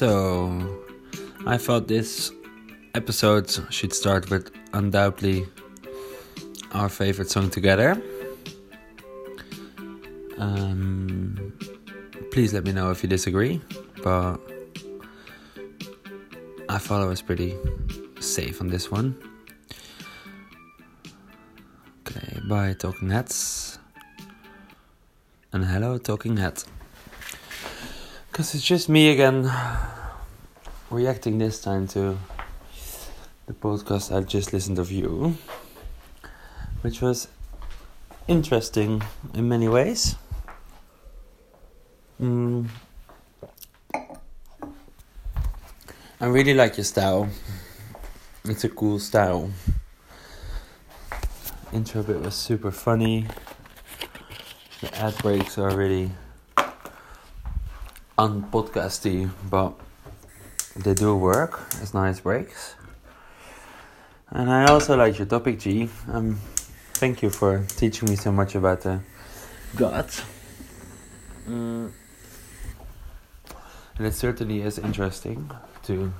So, 0.00 0.48
I 1.44 1.58
thought 1.58 1.86
this 1.86 2.32
episode 2.94 3.50
should 3.68 3.92
start 3.92 4.30
with 4.30 4.50
undoubtedly 4.72 5.44
our 6.72 6.88
favorite 6.88 7.30
song 7.30 7.50
together. 7.50 8.02
Um, 10.38 11.52
please 12.32 12.54
let 12.54 12.64
me 12.64 12.72
know 12.72 12.90
if 12.90 13.02
you 13.02 13.10
disagree, 13.10 13.60
but 14.02 14.38
I 16.70 16.78
thought 16.78 17.02
I 17.02 17.04
was 17.04 17.20
pretty 17.20 17.54
safe 18.20 18.62
on 18.62 18.68
this 18.68 18.90
one. 18.90 19.14
Okay, 22.08 22.40
bye, 22.48 22.72
Talking 22.72 23.10
Heads. 23.10 23.78
And 25.52 25.66
hello, 25.66 25.98
Talking 25.98 26.38
Head. 26.38 26.64
Because 28.32 28.54
it's 28.54 28.64
just 28.64 28.88
me 28.88 29.10
again 29.10 29.50
reacting 30.90 31.38
this 31.38 31.60
time 31.60 31.86
to 31.86 32.18
the 33.46 33.52
podcast 33.52 34.14
I've 34.14 34.26
just 34.26 34.52
listened 34.52 34.80
of 34.80 34.90
you, 34.90 35.36
which 36.82 37.00
was 37.00 37.28
interesting 38.26 39.00
in 39.34 39.48
many 39.48 39.68
ways. 39.68 40.16
Mm. 42.20 42.68
I 46.20 46.26
really 46.26 46.54
like 46.54 46.76
your 46.76 46.84
style. 46.84 47.28
It's 48.44 48.64
a 48.64 48.68
cool 48.68 48.98
style. 48.98 49.48
Intro 51.72 52.02
bit 52.02 52.20
was 52.20 52.34
super 52.34 52.72
funny. 52.72 53.26
The 54.80 54.96
ad 54.96 55.16
breaks 55.18 55.56
are 55.56 55.70
really 55.76 56.10
unpodcasty, 58.18 59.30
but 59.48 59.78
they 60.76 60.94
do 60.94 61.16
work 61.16 61.60
as 61.82 61.94
nice 61.94 62.20
breaks. 62.20 62.74
And 64.30 64.50
I 64.50 64.66
also 64.66 64.96
like 64.96 65.18
your 65.18 65.26
topic, 65.26 65.58
G. 65.58 65.88
Um, 66.08 66.38
thank 66.94 67.22
you 67.22 67.30
for 67.30 67.64
teaching 67.76 68.08
me 68.08 68.16
so 68.16 68.30
much 68.30 68.54
about 68.54 68.82
the 68.82 69.00
gut. 69.76 70.24
Mm. 71.48 71.90
And 73.98 74.06
it 74.06 74.14
certainly 74.14 74.62
is 74.62 74.78
interesting 74.78 75.50
to 75.84 76.12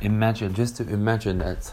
imagine, 0.00 0.54
just 0.54 0.76
to 0.76 0.88
imagine 0.88 1.38
that 1.38 1.72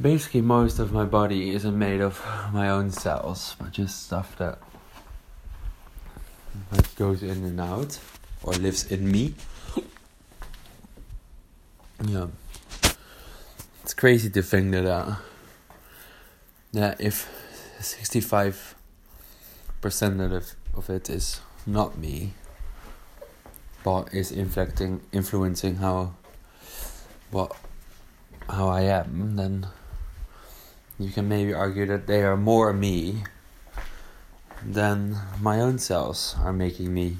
basically 0.00 0.42
most 0.42 0.78
of 0.78 0.92
my 0.92 1.04
body 1.04 1.50
isn't 1.50 1.78
made 1.78 2.00
of 2.00 2.22
my 2.52 2.68
own 2.68 2.90
cells, 2.90 3.56
but 3.58 3.72
just 3.72 4.04
stuff 4.04 4.36
that 4.36 4.58
that 6.70 6.94
goes 6.96 7.22
in 7.22 7.44
and 7.44 7.60
out 7.60 7.98
or 8.44 8.52
lives 8.54 8.90
in 8.92 9.10
me. 9.10 9.34
yeah, 12.04 12.28
it's 13.82 13.94
crazy 13.94 14.30
to 14.30 14.42
think 14.42 14.72
that 14.72 14.86
uh, 14.86 15.16
that 16.72 17.00
if 17.00 17.28
sixty 17.80 18.20
five 18.20 18.74
percent 19.80 20.20
of 20.20 20.54
of 20.76 20.90
it 20.90 21.08
is 21.08 21.40
not 21.66 21.98
me, 21.98 22.34
but 23.82 24.12
is 24.12 24.30
inflecting 24.30 25.00
influencing 25.12 25.76
how 25.76 26.14
what 27.30 27.56
how 28.48 28.68
I 28.68 28.82
am, 28.82 29.36
then 29.36 29.66
you 30.98 31.10
can 31.10 31.28
maybe 31.28 31.52
argue 31.52 31.86
that 31.86 32.06
they 32.06 32.22
are 32.22 32.36
more 32.36 32.72
me 32.72 33.24
than 34.64 35.16
my 35.40 35.60
own 35.60 35.78
cells 35.78 36.36
are 36.38 36.52
making 36.52 36.92
me. 36.92 37.18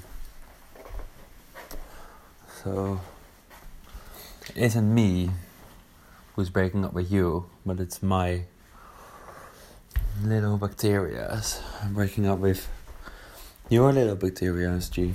So 2.65 2.99
it 4.49 4.57
isn't 4.57 4.91
me 4.91 5.29
who's 6.35 6.49
breaking 6.49 6.83
up 6.83 6.93
with 6.93 7.11
you, 7.11 7.45
but 7.63 7.79
it's 7.79 8.01
my 8.01 8.45
little 10.23 10.57
bacteria 10.57 11.43
I'm 11.83 11.93
breaking 11.93 12.25
up 12.25 12.39
with 12.39 12.67
your 13.69 13.93
little 13.93 14.15
bacteria, 14.15 14.79
G. 14.89 15.13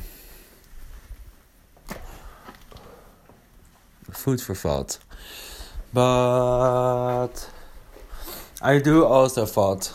Food 4.13 4.41
for 4.41 4.55
thought. 4.55 4.99
But 5.93 7.51
I 8.63 8.79
do 8.79 9.05
also 9.05 9.45
thought, 9.45 9.93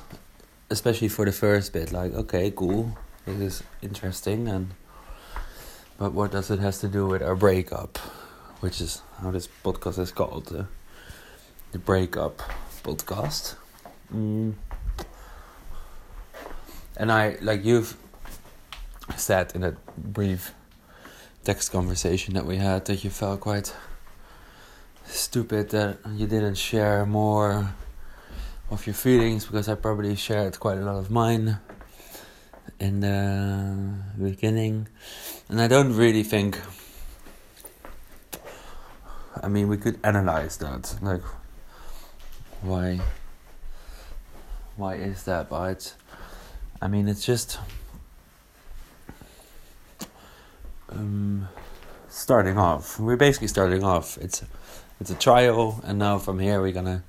especially 0.70 1.08
for 1.08 1.24
the 1.24 1.32
first 1.32 1.72
bit, 1.72 1.94
like, 1.94 2.14
okay, 2.16 2.52
cool, 2.52 2.98
this 3.26 3.40
is 3.40 3.64
interesting, 3.82 4.50
and 4.50 4.72
but 5.98 6.14
what 6.14 6.32
does 6.32 6.52
it 6.52 6.60
has 6.60 6.80
to 6.80 6.88
do 6.88 7.08
with 7.08 7.22
our 7.22 7.36
breakup, 7.36 7.98
which 8.60 8.82
is 8.82 9.02
how 9.22 9.32
this 9.32 9.48
podcast 9.64 10.00
is 10.00 10.12
called, 10.12 10.54
uh, 10.54 10.64
the 11.72 11.80
breakup 11.80 12.42
podcast. 12.84 13.56
Mm. 14.14 14.54
And 16.98 17.12
I 17.12 17.38
like 17.42 17.66
you've 17.66 17.98
said 19.18 19.54
in 19.56 19.64
a 19.64 19.76
brief 19.98 20.54
text 21.44 21.72
conversation 21.72 22.34
that 22.34 22.46
we 22.46 22.58
had 22.58 22.86
that 22.86 23.04
you 23.04 23.10
felt 23.10 23.42
quite 23.42 23.76
stupid 25.06 25.70
that 25.70 25.98
you 26.16 26.28
didn't 26.28 26.56
share 26.56 27.06
more 27.06 27.74
of 28.72 28.88
your 28.88 28.94
feelings 28.94 29.46
because 29.46 29.70
I 29.70 29.76
probably 29.76 30.16
shared 30.16 30.60
quite 30.60 30.78
a 30.78 30.82
lot 30.82 30.98
of 30.98 31.12
mine 31.12 31.60
in 32.80 33.00
the 33.00 34.22
beginning. 34.22 34.88
And 35.50 35.62
I 35.62 35.68
don't 35.68 35.96
really 35.96 36.24
think. 36.24 36.60
I 39.42 39.48
mean, 39.48 39.68
we 39.68 39.78
could 39.78 40.00
analyze 40.04 40.58
that. 40.58 40.96
Like, 41.02 41.24
why? 42.62 43.00
Why 44.76 44.96
is 44.96 45.24
that? 45.24 45.50
But 45.50 45.94
I 46.82 46.88
mean, 46.88 47.08
it's 47.08 47.26
just. 47.26 47.60
Um, 50.90 51.48
starting 52.16 52.58
off. 52.58 53.00
We're 53.00 53.18
basically 53.18 53.50
starting 53.50 53.84
off. 53.84 54.18
It's 54.18 54.44
it's 55.00 55.10
a 55.10 55.16
trial, 55.16 55.82
and 55.84 56.00
now 56.00 56.18
from 56.18 56.40
here 56.40 56.62
we're 56.62 56.72
gonna 56.72 57.04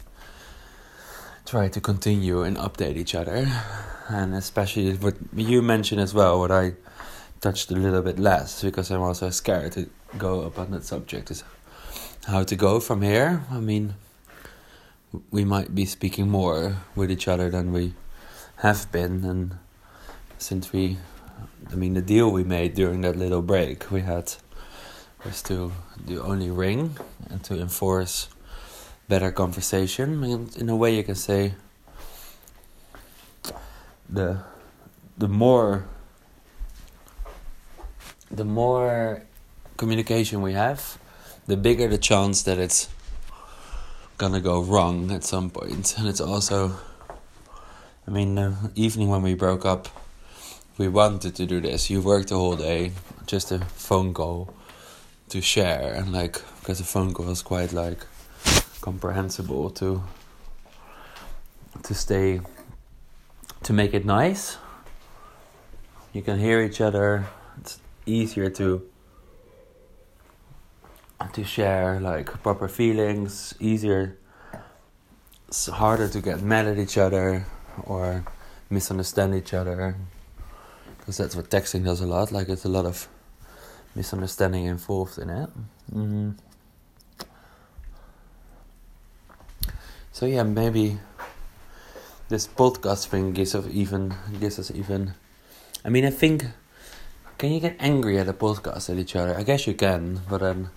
try 1.46 1.68
to 1.68 1.80
continue 1.80 2.42
and 2.42 2.56
update 2.56 2.96
each 2.96 3.14
other. 3.14 3.46
And 4.08 4.34
especially 4.34 4.94
what 4.94 5.14
you 5.34 5.62
mentioned 5.62 6.00
as 6.00 6.12
well, 6.12 6.38
what 6.38 6.50
I 6.50 6.74
touched 7.40 7.70
a 7.70 7.74
little 7.74 8.02
bit 8.02 8.18
less, 8.18 8.62
because 8.62 8.90
I'm 8.90 9.02
also 9.02 9.30
scared 9.30 9.72
to 9.72 9.88
go 10.18 10.42
upon 10.42 10.72
that 10.72 10.84
subject, 10.84 11.30
is 11.30 11.44
how 12.26 12.42
to 12.42 12.56
go 12.56 12.80
from 12.80 13.02
here. 13.02 13.44
I 13.50 13.60
mean, 13.60 13.94
we 15.30 15.44
might 15.44 15.74
be 15.74 15.84
speaking 15.84 16.28
more 16.28 16.76
with 16.94 17.10
each 17.10 17.28
other 17.28 17.50
than 17.50 17.72
we 17.72 17.94
have 18.56 18.90
been, 18.90 19.24
and 19.24 19.58
since 20.38 20.72
we, 20.72 20.98
I 21.70 21.74
mean, 21.74 21.94
the 21.94 22.02
deal 22.02 22.30
we 22.30 22.44
made 22.44 22.74
during 22.74 23.02
that 23.02 23.16
little 23.16 23.42
break 23.42 23.90
we 23.90 24.00
had 24.00 24.34
was 25.24 25.42
to 25.42 25.72
do 26.06 26.22
only 26.22 26.50
ring 26.50 26.96
and 27.30 27.42
to 27.44 27.60
enforce 27.60 28.28
better 29.08 29.30
conversation. 29.30 30.22
And 30.24 30.56
in 30.56 30.68
a 30.68 30.76
way, 30.76 30.96
you 30.96 31.04
can 31.04 31.14
say 31.14 31.54
the 34.08 34.38
the 35.18 35.28
more 35.28 35.86
the 38.30 38.44
more 38.44 39.22
communication 39.76 40.42
we 40.42 40.52
have, 40.52 40.98
the 41.46 41.56
bigger 41.56 41.88
the 41.88 41.98
chance 41.98 42.42
that 42.42 42.58
it's 42.58 42.88
gonna 44.18 44.40
go 44.40 44.60
wrong 44.62 45.10
at 45.10 45.24
some 45.24 45.50
point. 45.50 45.94
And 45.98 46.08
it's 46.08 46.20
also, 46.20 46.76
I 48.06 48.10
mean, 48.10 48.34
the 48.34 48.54
evening 48.74 49.08
when 49.08 49.22
we 49.22 49.34
broke 49.34 49.64
up, 49.64 49.88
we 50.78 50.88
wanted 50.88 51.34
to 51.36 51.46
do 51.46 51.60
this. 51.60 51.90
You 51.90 52.00
worked 52.00 52.28
the 52.28 52.36
whole 52.36 52.56
day, 52.56 52.92
just 53.26 53.52
a 53.52 53.60
phone 53.60 54.12
call 54.12 54.52
to 55.28 55.40
share, 55.40 55.94
and 55.94 56.12
like 56.12 56.40
because 56.60 56.78
the 56.78 56.84
phone 56.84 57.12
call 57.14 57.30
is 57.30 57.42
quite 57.42 57.72
like 57.72 58.06
comprehensible 58.86 59.68
to 59.68 60.00
to 61.82 61.92
stay 61.92 62.40
to 63.66 63.72
make 63.72 63.92
it 63.98 64.04
nice. 64.04 64.58
You 66.12 66.22
can 66.22 66.38
hear 66.38 66.62
each 66.62 66.80
other. 66.80 67.26
It's 67.58 67.80
easier 68.06 68.48
to 68.60 68.68
to 71.32 71.42
share 71.42 71.98
like 72.00 72.28
proper 72.46 72.68
feelings. 72.68 73.54
Easier. 73.58 74.02
It's 75.48 75.66
harder 75.66 76.08
to 76.08 76.20
get 76.20 76.42
mad 76.42 76.66
at 76.72 76.78
each 76.78 76.96
other 76.96 77.44
or 77.92 78.24
misunderstand 78.70 79.34
each 79.34 79.52
other 79.52 79.96
because 80.98 81.16
that's 81.18 81.34
what 81.34 81.50
texting 81.50 81.84
does 81.84 82.00
a 82.00 82.06
lot. 82.06 82.30
Like 82.30 82.48
it's 82.48 82.64
a 82.64 82.74
lot 82.78 82.86
of 82.86 83.08
misunderstanding 83.96 84.66
involved 84.66 85.18
in 85.18 85.28
it. 85.30 85.50
Mm. 85.92 86.36
So 90.16 90.24
yeah, 90.24 90.44
maybe 90.44 90.98
this 92.30 92.46
podcast 92.46 93.08
thing 93.08 93.34
gives 93.34 93.54
us 93.54 93.66
even 93.70 94.14
gives 94.40 94.58
us 94.58 94.70
even. 94.70 95.12
I 95.84 95.90
mean, 95.90 96.06
I 96.06 96.10
think 96.10 96.46
can 97.36 97.52
you 97.52 97.60
get 97.60 97.76
angry 97.78 98.16
at 98.18 98.26
a 98.26 98.32
podcast 98.32 98.88
at 98.88 98.96
each 98.96 99.14
other? 99.14 99.36
I 99.36 99.42
guess 99.42 99.66
you 99.66 99.74
can, 99.74 100.22
but 100.26 100.40
then 100.40 100.70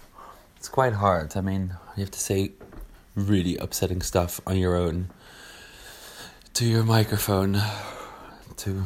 it's 0.58 0.68
quite 0.68 0.92
hard. 0.92 1.38
I 1.38 1.40
mean, 1.40 1.78
you 1.96 2.02
have 2.02 2.12
to 2.12 2.20
say 2.20 2.52
really 3.16 3.56
upsetting 3.56 4.02
stuff 4.02 4.42
on 4.46 4.58
your 4.58 4.76
own 4.76 5.08
to 6.56 6.66
your 6.66 6.84
microphone 6.84 7.62
to 8.58 8.84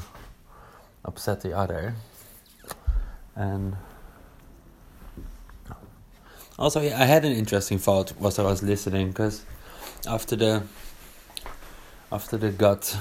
upset 1.03 1.41
the 1.41 1.57
other. 1.57 1.95
And 3.35 3.75
also, 6.59 6.79
yeah, 6.79 7.01
I 7.01 7.05
had 7.05 7.25
an 7.25 7.31
interesting 7.31 7.79
thought 7.79 8.13
whilst 8.19 8.37
I 8.37 8.43
was 8.43 8.61
listening 8.61 9.07
because 9.07 9.41
after 10.07 10.35
the 10.35 10.63
after 12.11 12.37
the 12.37 12.49
gut 12.49 12.97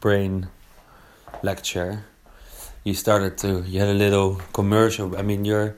brain 0.00 0.48
lecture, 1.42 2.04
you 2.84 2.94
started 2.94 3.38
to 3.38 3.62
you 3.66 3.80
had 3.80 3.88
a 3.88 3.94
little 3.94 4.36
commercial. 4.52 5.16
I 5.16 5.22
mean, 5.22 5.44
you're 5.44 5.76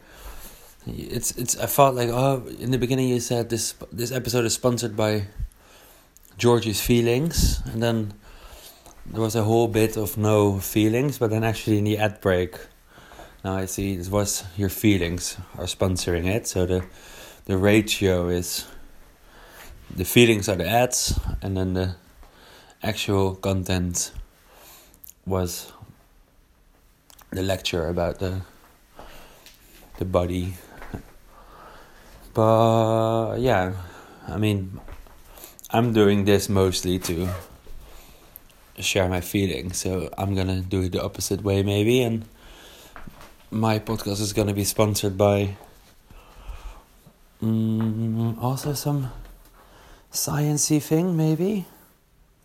it's 0.86 1.32
it's. 1.36 1.58
I 1.58 1.66
felt 1.66 1.94
like 1.94 2.08
oh, 2.08 2.46
in 2.58 2.70
the 2.70 2.78
beginning 2.78 3.08
you 3.08 3.20
said 3.20 3.50
this 3.50 3.74
this 3.92 4.12
episode 4.12 4.44
is 4.44 4.54
sponsored 4.54 4.96
by 4.96 5.26
George's 6.36 6.80
feelings, 6.80 7.60
and 7.66 7.82
then 7.82 8.14
there 9.06 9.20
was 9.20 9.34
a 9.34 9.42
whole 9.42 9.68
bit 9.68 9.96
of 9.96 10.16
no 10.16 10.58
feelings, 10.58 11.18
but 11.18 11.30
then 11.30 11.44
actually 11.44 11.78
in 11.78 11.84
the 11.84 11.98
ad 11.98 12.20
break, 12.20 12.56
now 13.44 13.56
I 13.56 13.66
see 13.66 13.94
it 13.94 14.08
was 14.08 14.44
your 14.56 14.68
feelings 14.68 15.36
are 15.58 15.66
sponsoring 15.66 16.26
it. 16.26 16.46
So 16.46 16.66
the 16.66 16.84
the 17.44 17.56
ratio 17.56 18.28
is 18.28 18.66
the 19.94 20.04
feelings 20.04 20.48
are 20.48 20.56
the 20.56 20.68
ads, 20.68 21.18
and 21.42 21.56
then 21.56 21.74
the 21.74 21.96
actual 22.82 23.34
content 23.34 24.12
was 25.26 25.72
the 27.30 27.42
lecture 27.42 27.88
about 27.88 28.18
the 28.18 28.40
the 29.98 30.04
body. 30.04 30.54
But 32.34 33.36
yeah, 33.38 33.72
I 34.28 34.36
mean, 34.36 34.80
I'm 35.70 35.92
doing 35.92 36.24
this 36.24 36.48
mostly 36.48 36.98
to 37.00 37.28
share 38.78 39.08
my 39.08 39.20
feelings, 39.20 39.78
so 39.78 40.08
I'm 40.16 40.34
gonna 40.34 40.60
do 40.60 40.82
it 40.82 40.92
the 40.92 41.02
opposite 41.02 41.42
way 41.42 41.62
maybe, 41.62 42.02
and 42.02 42.24
my 43.50 43.78
podcast 43.78 44.20
is 44.20 44.32
gonna 44.32 44.54
be 44.54 44.64
sponsored 44.64 45.18
by 45.18 45.56
um, 47.42 48.38
also 48.40 48.72
some 48.74 49.10
sciency 50.12 50.82
thing 50.82 51.16
maybe. 51.16 51.66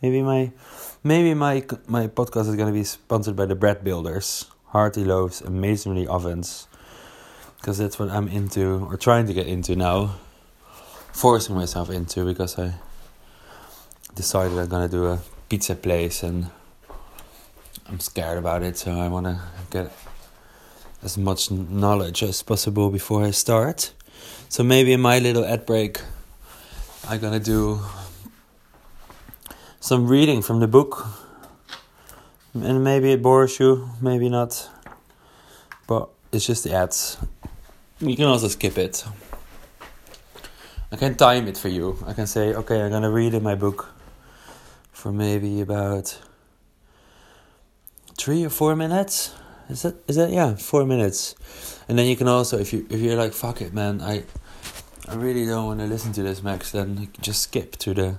Maybe 0.01 0.21
my 0.21 0.51
maybe 1.03 1.33
my 1.33 1.63
my 1.87 2.07
podcast 2.07 2.49
is 2.49 2.55
gonna 2.55 2.73
be 2.73 2.83
sponsored 2.83 3.35
by 3.35 3.45
the 3.45 3.55
bread 3.55 3.83
builders, 3.83 4.45
hearth 4.67 4.97
loaves 4.97 5.41
and 5.41 5.61
masonry 5.61 6.05
ovens, 6.05 6.67
because 7.57 7.77
that's 7.77 7.97
what 7.97 8.09
I'm 8.09 8.27
into 8.27 8.85
or 8.89 8.97
trying 8.97 9.27
to 9.27 9.33
get 9.33 9.47
into 9.47 9.75
now, 9.75 10.15
forcing 11.13 11.55
myself 11.55 11.89
into 11.89 12.25
because 12.25 12.59
I 12.59 12.73
decided 14.13 14.57
I'm 14.57 14.67
gonna 14.67 14.89
do 14.89 15.07
a 15.07 15.19
pizza 15.47 15.75
place 15.75 16.21
and 16.21 16.49
I'm 17.87 17.99
scared 17.99 18.37
about 18.37 18.61
it, 18.63 18.77
so 18.77 18.91
I 18.91 19.07
wanna 19.07 19.41
get 19.71 19.91
as 21.01 21.17
much 21.17 21.49
knowledge 21.49 22.23
as 22.23 22.43
possible 22.43 22.89
before 22.89 23.23
I 23.23 23.31
start. 23.31 23.93
So 24.49 24.63
maybe 24.63 24.93
in 24.93 25.01
my 25.01 25.19
little 25.19 25.45
ad 25.45 25.65
break, 25.65 25.99
I'm 27.05 27.19
gonna 27.19 27.39
do 27.39 27.81
some 29.81 30.07
reading 30.07 30.41
from 30.41 30.61
the 30.61 30.67
book, 30.67 31.05
and 32.53 32.81
maybe 32.81 33.11
it 33.11 33.21
bores 33.21 33.59
you, 33.59 33.89
maybe 34.01 34.29
not, 34.29 34.69
but 35.85 36.09
it's 36.31 36.45
just 36.45 36.63
the 36.63 36.73
ads. 36.73 37.17
You 37.99 38.15
can 38.15 38.25
also 38.25 38.47
skip 38.47 38.77
it. 38.77 39.03
I 40.93 40.95
can 40.95 41.15
time 41.15 41.47
it 41.47 41.57
for 41.57 41.67
you. 41.67 41.97
I 42.07 42.13
can 42.13 42.25
say, 42.25 42.53
okay, 42.53 42.81
I'm 42.81 42.89
gonna 42.89 43.11
read 43.11 43.33
in 43.33 43.43
my 43.43 43.55
book 43.55 43.93
for 44.93 45.11
maybe 45.11 45.59
about 45.59 46.17
three 48.17 48.45
or 48.45 48.49
four 48.49 48.77
minutes. 48.77 49.33
Is 49.69 49.81
that 49.81 49.95
is 50.07 50.15
that 50.15 50.29
yeah 50.29 50.55
four 50.55 50.85
minutes, 50.85 51.35
and 51.89 51.99
then 51.99 52.05
you 52.05 52.15
can 52.15 52.29
also 52.29 52.59
if 52.59 52.71
you 52.71 52.87
if 52.89 53.01
you're 53.01 53.17
like 53.17 53.33
fuck 53.33 53.61
it 53.61 53.73
man 53.73 54.01
I 54.01 54.23
I 55.05 55.15
really 55.15 55.45
don't 55.45 55.65
want 55.65 55.79
to 55.81 55.85
listen 55.85 56.13
to 56.13 56.23
this 56.23 56.41
Max 56.41 56.71
then 56.71 57.09
just 57.19 57.41
skip 57.41 57.75
to 57.77 57.93
the 57.93 58.15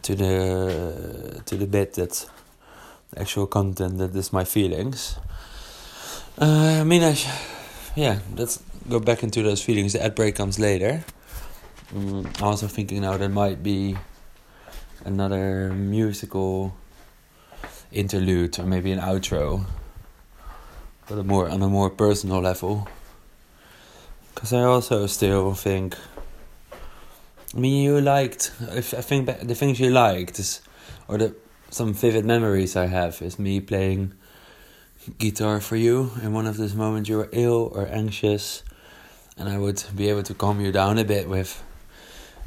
to 0.00 0.14
the 0.14 1.42
to 1.44 1.56
the 1.56 1.66
bit 1.66 1.92
that 1.94 2.26
actual 3.16 3.46
content 3.46 3.98
that 3.98 4.16
is 4.16 4.32
my 4.32 4.44
feelings. 4.44 5.18
Uh, 6.40 6.78
I 6.80 6.84
mean 6.84 7.02
I 7.02 7.16
yeah 7.94 8.20
let's 8.34 8.62
go 8.88 8.98
back 8.98 9.22
into 9.22 9.42
those 9.42 9.62
feelings. 9.62 9.92
The 9.92 10.02
ad 10.02 10.14
break 10.14 10.36
comes 10.36 10.58
later. 10.58 11.04
I'm 11.94 12.26
also 12.40 12.66
thinking 12.66 13.02
now 13.02 13.18
there 13.18 13.28
might 13.28 13.62
be 13.62 13.96
another 15.04 15.70
musical 15.74 16.74
interlude 17.92 18.58
or 18.58 18.64
maybe 18.64 18.90
an 18.92 19.00
outro, 19.00 19.66
but 21.08 21.18
a 21.18 21.24
more 21.24 21.48
on 21.48 21.62
a 21.62 21.68
more 21.68 21.90
personal 21.90 22.40
level. 22.40 22.88
Because 24.38 24.52
I 24.52 24.62
also 24.62 25.08
still 25.08 25.52
think. 25.52 25.96
I 27.52 27.58
mean, 27.58 27.82
you 27.82 28.00
liked. 28.00 28.52
If 28.70 28.94
I 28.94 29.00
think 29.00 29.26
the 29.26 29.54
things 29.56 29.80
you 29.80 29.90
liked 29.90 30.38
is, 30.38 30.62
or 31.08 31.18
the 31.18 31.34
some 31.70 31.92
vivid 31.92 32.24
memories 32.24 32.76
I 32.76 32.86
have 32.86 33.20
is 33.20 33.40
me 33.40 33.58
playing 33.58 34.14
guitar 35.18 35.60
for 35.60 35.74
you 35.74 36.12
in 36.22 36.32
one 36.32 36.46
of 36.46 36.56
those 36.56 36.76
moments 36.76 37.08
you 37.08 37.16
were 37.16 37.28
ill 37.32 37.72
or 37.74 37.88
anxious, 37.88 38.62
and 39.36 39.48
I 39.48 39.58
would 39.58 39.82
be 39.96 40.08
able 40.08 40.22
to 40.22 40.34
calm 40.34 40.60
you 40.60 40.70
down 40.70 40.98
a 40.98 41.04
bit 41.04 41.28
with 41.28 41.60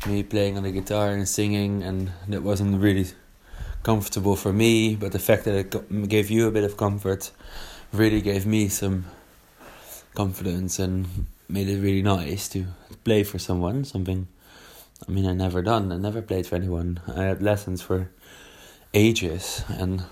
me 0.08 0.24
playing 0.24 0.56
on 0.56 0.64
the 0.64 0.72
guitar 0.72 1.10
and 1.10 1.28
singing, 1.28 1.84
and 1.84 2.14
that 2.30 2.42
wasn't 2.42 2.82
really 2.82 3.08
comfortable 3.84 4.38
for 4.38 4.54
me. 4.54 4.96
But 4.96 5.12
the 5.12 5.20
fact 5.20 5.44
that 5.44 5.56
it 5.56 6.08
gave 6.08 6.30
you 6.30 6.48
a 6.48 6.52
bit 6.52 6.64
of 6.64 6.78
comfort 6.78 7.32
really 7.92 8.22
gave 8.22 8.46
me 8.46 8.70
some 8.70 9.08
confidence 10.16 10.80
and 10.80 11.28
made 11.52 11.68
it 11.68 11.82
really 11.82 12.02
nice 12.02 12.48
to 12.50 12.66
play 13.04 13.24
for 13.24 13.38
someone. 13.38 13.84
Something, 13.84 14.28
I 15.08 15.12
mean, 15.12 15.26
I 15.26 15.34
never 15.34 15.62
done. 15.62 15.92
I 15.92 15.98
never 15.98 16.22
played 16.22 16.48
for 16.48 16.56
anyone. 16.56 17.02
I 17.08 17.24
had 17.24 17.42
lessons 17.42 17.82
for 17.82 18.10
ages 18.94 19.64
and 19.68 20.04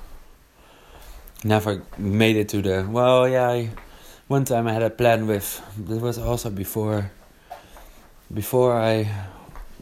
never 1.44 1.84
made 1.98 2.36
it 2.36 2.50
to 2.50 2.62
the. 2.62 2.86
Well, 2.90 3.28
yeah. 3.28 3.50
I, 3.50 3.70
one 4.28 4.46
time 4.46 4.68
I 4.68 4.74
had 4.74 4.84
a 4.84 4.90
plan 4.90 5.28
with. 5.28 5.62
This 5.78 6.02
was 6.02 6.18
also 6.18 6.50
before. 6.50 7.12
Before 8.32 8.74
I 8.80 9.10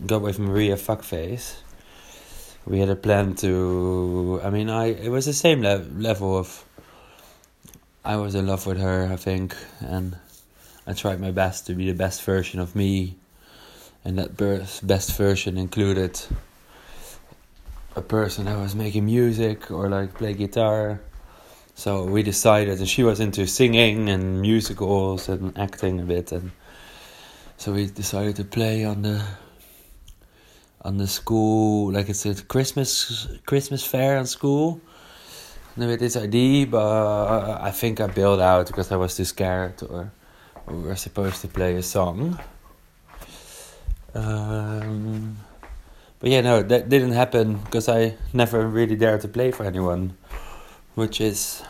got 0.05 0.21
with 0.21 0.39
Maria 0.39 0.75
Fuckface, 0.75 1.55
we 2.65 2.79
had 2.79 2.89
a 2.89 2.95
plan 2.95 3.35
to. 3.35 4.39
I 4.43 4.49
mean, 4.51 4.69
I 4.69 4.87
it 4.87 5.09
was 5.09 5.25
the 5.25 5.33
same 5.33 5.61
le- 5.61 5.85
level 5.97 6.37
of. 6.37 6.63
I 8.05 8.15
was 8.15 8.35
in 8.35 8.47
love 8.47 8.65
with 8.65 8.79
her, 8.79 9.09
I 9.11 9.17
think, 9.17 9.53
and 9.81 10.15
I 10.87 10.93
tried 10.93 11.19
my 11.19 11.31
best 11.31 11.67
to 11.67 11.73
be 11.73 11.85
the 11.85 11.93
best 11.93 12.23
version 12.23 12.61
of 12.61 12.73
me, 12.73 13.17
and 14.05 14.17
that 14.17 14.37
best 14.37 15.17
version 15.17 15.57
included 15.57 16.17
a 17.97 18.01
person 18.01 18.45
that 18.45 18.57
was 18.57 18.73
making 18.73 19.05
music 19.05 19.69
or 19.69 19.89
like 19.89 20.13
play 20.13 20.33
guitar. 20.33 21.01
So 21.75 22.05
we 22.05 22.23
decided, 22.23 22.79
and 22.79 22.87
she 22.87 23.03
was 23.03 23.19
into 23.19 23.45
singing 23.47 24.09
and 24.09 24.39
musicals 24.39 25.27
and 25.27 25.57
acting 25.57 25.99
a 25.99 26.03
bit, 26.03 26.31
and 26.31 26.51
so 27.57 27.73
we 27.73 27.87
decided 27.87 28.37
to 28.37 28.45
play 28.45 28.85
on 28.85 29.01
the 29.01 29.21
on 30.83 30.97
the 30.97 31.07
school, 31.07 31.91
like 31.91 32.07
it's 32.07 32.25
a 32.25 32.33
Christmas 32.45 33.27
Christmas 33.45 33.85
fair 33.85 34.17
on 34.17 34.25
school. 34.25 34.79
And 35.75 35.85
with 35.85 35.99
this 35.99 36.15
idea, 36.15 36.65
but 36.65 37.61
I 37.61 37.71
think 37.71 37.99
I 37.99 38.07
bailed 38.07 38.39
out 38.39 38.67
because 38.67 38.91
I 38.91 38.95
was 38.95 39.15
too 39.15 39.25
scared, 39.25 39.83
or, 39.83 40.11
or 40.11 40.11
we 40.67 40.79
were 40.79 40.95
supposed 40.95 41.41
to 41.41 41.47
play 41.47 41.75
a 41.75 41.83
song. 41.83 42.39
Um, 44.13 45.37
but 46.19 46.29
yeah, 46.29 46.41
no, 46.41 46.63
that 46.63 46.89
didn't 46.89 47.13
happen 47.13 47.57
because 47.57 47.87
I 47.87 48.15
never 48.33 48.67
really 48.67 48.95
dared 48.95 49.21
to 49.21 49.27
play 49.27 49.51
for 49.51 49.65
anyone, 49.65 50.17
which 50.95 51.21
is 51.21 51.63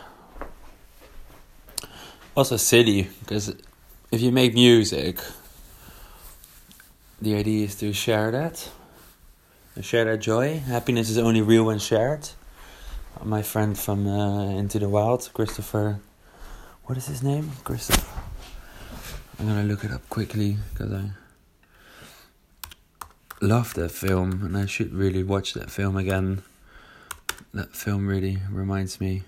also 2.36 2.56
silly 2.56 3.08
because 3.20 3.54
if 4.10 4.20
you 4.20 4.32
make 4.32 4.54
music, 4.54 5.18
the 7.20 7.34
idea 7.34 7.64
is 7.64 7.74
to 7.76 7.92
share 7.92 8.30
that 8.30 8.70
share 9.82 10.04
that 10.04 10.18
joy. 10.18 10.58
Happiness 10.58 11.10
is 11.10 11.18
only 11.18 11.40
real 11.40 11.64
when 11.64 11.78
shared. 11.78 12.30
My 13.22 13.42
friend 13.42 13.78
from 13.78 14.06
uh, 14.06 14.50
Into 14.50 14.78
the 14.78 14.88
Wild, 14.88 15.30
Christopher. 15.34 16.00
What 16.84 16.96
is 16.96 17.06
his 17.06 17.22
name? 17.22 17.52
Christopher. 17.64 18.27
I'm 19.38 19.46
gonna 19.46 19.64
look 19.64 19.84
it 19.84 19.92
up 19.92 20.08
quickly 20.08 20.56
because 20.72 20.92
I 20.92 21.10
love 23.40 23.74
that 23.74 23.92
film 23.92 24.44
and 24.44 24.56
I 24.56 24.66
should 24.66 24.92
really 24.92 25.22
watch 25.22 25.54
that 25.54 25.70
film 25.70 25.96
again. 25.96 26.42
That 27.54 27.74
film 27.74 28.08
really 28.08 28.38
reminds 28.50 29.00
me 29.00 29.22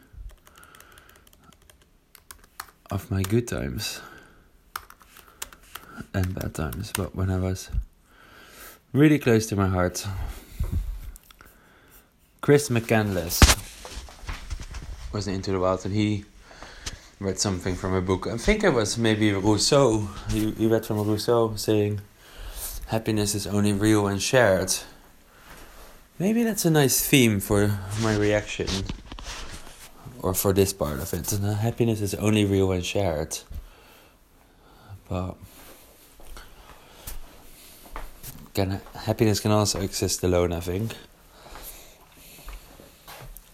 of 2.91 3.09
my 3.11 3.23
good 3.23 3.47
times 3.47 4.01
and 6.13 6.35
bad 6.35 6.55
times, 6.55 6.93
but 6.97 7.15
when 7.15 7.31
I 7.31 7.39
was 7.39 7.71
really 8.93 9.19
close 9.19 9.47
to 9.47 9.57
my 9.57 9.69
heart. 9.69 10.05
Chris 12.41 12.69
McCandless 12.69 13.39
was 15.13 15.29
into 15.29 15.53
the 15.53 15.61
wild 15.61 15.85
and 15.85 15.95
he 15.95 16.25
read 17.21 17.39
something 17.39 17.77
from 17.77 17.95
a 17.95 18.01
book. 18.01 18.27
I 18.27 18.39
think 18.39 18.65
it 18.65 18.71
was 18.71 18.97
maybe 18.97 19.33
Rousseau. 19.33 20.09
He, 20.31 20.53
he 20.53 20.67
read 20.67 20.87
from 20.87 21.07
Rousseau 21.07 21.55
saying, 21.55 22.01
Happiness 22.87 23.35
is 23.35 23.47
only 23.47 23.73
real 23.73 24.05
when 24.05 24.19
shared. 24.19 24.75
Maybe 26.19 26.43
that's 26.43 26.65
a 26.65 26.71
nice 26.71 27.07
theme 27.07 27.39
for 27.39 27.79
my 28.03 28.17
reaction. 28.17 28.69
Or 30.23 30.35
for 30.35 30.53
this 30.53 30.73
part 30.73 30.99
of 30.99 31.13
it. 31.15 31.31
Happiness 31.31 32.01
is 32.01 32.15
only 32.15 32.45
real 32.45 32.69
when 32.69 32.83
shared. 32.83 33.39
But 35.09 35.37
can 38.55 38.81
happiness 38.95 39.41
can 39.41 39.51
also 39.51 39.81
exist 39.81 40.23
alone, 40.25 40.53
I 40.53 40.61
think. 40.61 40.95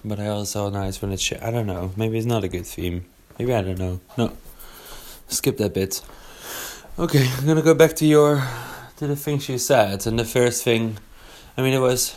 But 0.05 0.19
I 0.19 0.29
also 0.29 0.71
nice 0.71 1.01
when 1.03 1.13
it's. 1.13 1.33
I 1.33 1.51
don't 1.51 1.67
know. 1.67 1.93
Maybe 1.97 2.19
it's 2.19 2.27
not 2.27 2.43
a 2.43 2.49
good 2.49 2.67
theme. 2.67 3.05
Maybe 3.39 3.55
I 3.55 3.63
don't 3.63 3.79
know. 3.79 4.01
No. 4.17 4.33
Skip 5.29 5.57
that 5.59 5.75
bit. 5.75 6.01
Okay, 6.99 7.29
I'm 7.37 7.47
gonna 7.47 7.63
go 7.63 7.75
back 7.75 7.95
to 7.97 8.07
your 8.07 8.43
to 8.97 9.07
the 9.07 9.17
things 9.17 9.49
you 9.49 9.59
said. 9.59 10.07
And 10.07 10.19
the 10.19 10.25
first 10.25 10.65
thing 10.65 10.97
I 11.57 11.63
mean 11.63 11.75
it 11.75 11.81
was 11.81 12.17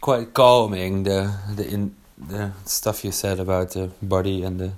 quite 0.00 0.34
calming 0.34 1.02
the 1.04 1.34
the 1.56 1.66
in 1.68 1.96
the 2.28 2.52
stuff 2.64 3.04
you 3.04 3.12
said 3.12 3.40
about 3.40 3.70
the 3.72 3.90
body 4.00 4.42
and 4.42 4.60
the, 4.60 4.72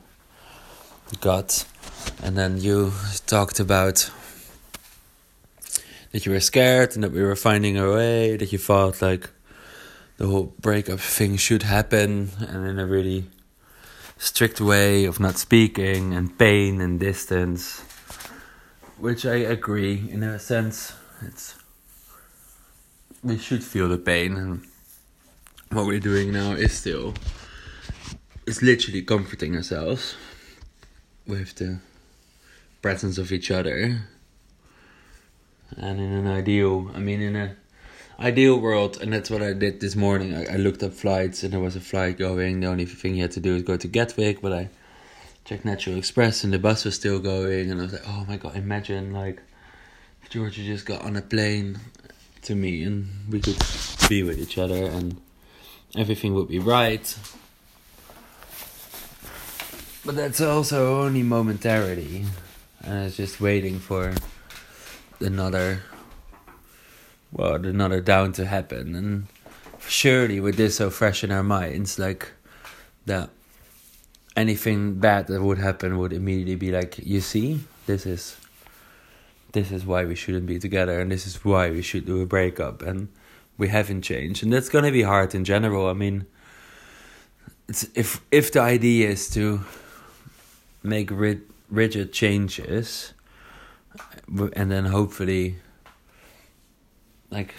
gut. 1.21 1.65
And 2.23 2.37
then 2.37 2.59
you 2.61 2.93
talked 3.27 3.61
about 3.61 4.11
that 6.11 6.27
you 6.27 6.33
were 6.33 6.41
scared 6.41 6.95
and 6.95 7.05
that 7.05 7.13
we 7.13 7.23
were 7.23 7.37
finding 7.37 7.79
a 7.79 7.93
way, 7.93 8.37
that 8.37 8.51
you 8.51 8.59
thought 8.59 9.01
like 9.01 9.31
the 10.17 10.27
whole 10.27 10.53
breakup 10.61 10.99
thing 10.99 11.37
should 11.37 11.63
happen 11.63 12.31
and 12.41 12.67
in 12.67 12.79
a 12.79 12.87
really 12.87 13.27
strict 14.17 14.61
way 14.61 15.05
of 15.05 15.21
not 15.21 15.37
speaking 15.37 16.15
and 16.15 16.39
pain 16.39 16.81
and 16.81 17.01
distance 17.01 17.83
which 18.99 19.27
I 19.27 19.37
agree. 19.37 20.09
In 20.11 20.23
a 20.23 20.39
sense 20.39 20.93
it's 21.21 21.57
we 23.23 23.39
should 23.39 23.65
feel 23.65 23.89
the 23.89 23.99
pain 23.99 24.37
and 24.37 24.63
what 25.71 25.87
we're 25.87 26.01
doing 26.01 26.33
now 26.33 26.53
is 26.53 26.73
still 26.73 27.15
it's 28.47 28.63
literally 28.63 29.03
comforting 29.03 29.57
ourselves 29.57 30.17
with 31.27 31.55
the 31.57 31.81
presence 32.83 33.17
of 33.19 33.33
each 33.33 33.51
other. 33.51 34.09
And 35.77 36.01
in 36.01 36.13
an 36.13 36.27
ideal 36.27 36.91
i 36.95 36.99
mean 36.99 37.21
in 37.21 37.37
a 37.37 37.57
ideal 38.21 38.59
world 38.59 38.99
and 39.01 39.13
that's 39.13 39.31
what 39.31 39.43
i 39.43 39.53
did 39.53 39.81
this 39.81 39.97
morning. 39.97 40.35
I, 40.35 40.55
I, 40.55 40.57
looked 40.57 40.83
up 40.83 40.93
flights 40.93 41.43
and 41.43 41.53
there 41.53 41.61
was 41.61 41.75
a 41.75 41.81
flight 41.81 42.17
going. 42.17 42.61
The 42.61 42.69
only 42.69 42.87
thing 42.87 43.17
you 43.17 43.23
had 43.23 43.33
to 43.33 43.41
do 43.41 43.57
is 43.57 43.63
go 43.63 43.77
to 43.77 43.89
gatwick 43.89 44.41
but 44.41 44.53
i 44.53 44.69
checked 45.45 45.65
National 45.65 45.99
Express 45.99 46.45
and 46.45 46.53
the 46.53 46.59
bus 46.59 46.85
was 46.85 46.95
still 46.95 47.19
going 47.19 47.71
and 47.71 47.81
i 47.81 47.85
was 47.85 47.93
like 47.93 48.09
oh 48.09 48.25
my 48.27 48.37
god 48.37 48.57
imagine 48.57 49.13
like 49.13 49.43
georgia 50.31 50.63
just 50.63 50.87
got 50.87 51.03
on 51.03 51.17
a 51.17 51.23
plane 51.23 51.79
to 52.45 52.55
me 52.55 52.83
and 52.83 53.09
we 53.31 53.41
could 53.41 53.57
be 54.09 54.23
with 54.23 54.39
each 54.39 54.59
other 54.59 54.85
and 54.85 55.21
everything 55.97 56.35
would 56.35 56.49
be 56.49 56.59
right. 56.59 57.17
But 60.05 60.17
that's 60.17 60.41
also 60.41 61.03
only 61.03 61.23
momentarily 61.23 62.27
and 62.83 63.07
it's 63.07 63.17
just 63.17 63.41
waiting 63.41 63.79
for 63.79 64.15
another 65.21 65.83
well 67.35 67.57
another 67.57 68.01
down 68.01 68.33
to 68.33 68.47
happen 68.47 68.95
and 68.95 69.27
surely 69.87 70.41
with 70.41 70.57
this 70.57 70.77
so 70.77 70.89
fresh 70.89 71.23
in 71.23 71.31
our 71.31 71.43
minds 71.43 71.99
like 71.99 72.33
that 73.05 73.29
anything 74.37 74.95
bad 74.95 75.27
that 75.27 75.43
would 75.43 75.59
happen 75.59 75.99
would 75.99 76.13
immediately 76.13 76.55
be 76.55 76.71
like 76.71 76.99
you 76.99 77.21
see 77.21 77.61
this 77.87 78.07
is 78.07 78.37
this 79.53 79.71
is 79.71 79.87
why 79.87 80.05
we 80.05 80.15
shouldn't 80.15 80.47
be 80.47 80.59
together 80.59 81.01
and 81.01 81.11
this 81.11 81.27
is 81.27 81.45
why 81.45 81.71
we 81.71 81.81
should 81.81 82.05
do 82.05 82.21
a 82.21 82.27
breakup 82.27 82.83
and 82.83 83.09
we 83.57 83.69
haven't 83.69 84.03
changed. 84.03 84.43
And 84.43 84.53
that's 84.53 84.69
going 84.69 84.85
to 84.85 84.91
be 84.91 85.03
hard 85.03 85.35
in 85.35 85.45
general. 85.45 85.89
I 85.89 85.93
mean 85.93 86.27
it's 87.69 87.87
if 87.95 88.21
if 88.31 88.53
the 88.53 88.61
idea 88.61 89.09
is 89.09 89.31
to 89.31 89.61
make 90.83 91.11
rid, 91.11 91.43
rigid 91.71 92.13
changes 92.13 93.15
and 94.29 94.71
then 94.71 94.87
hopefully 94.87 95.57
like 97.35 97.55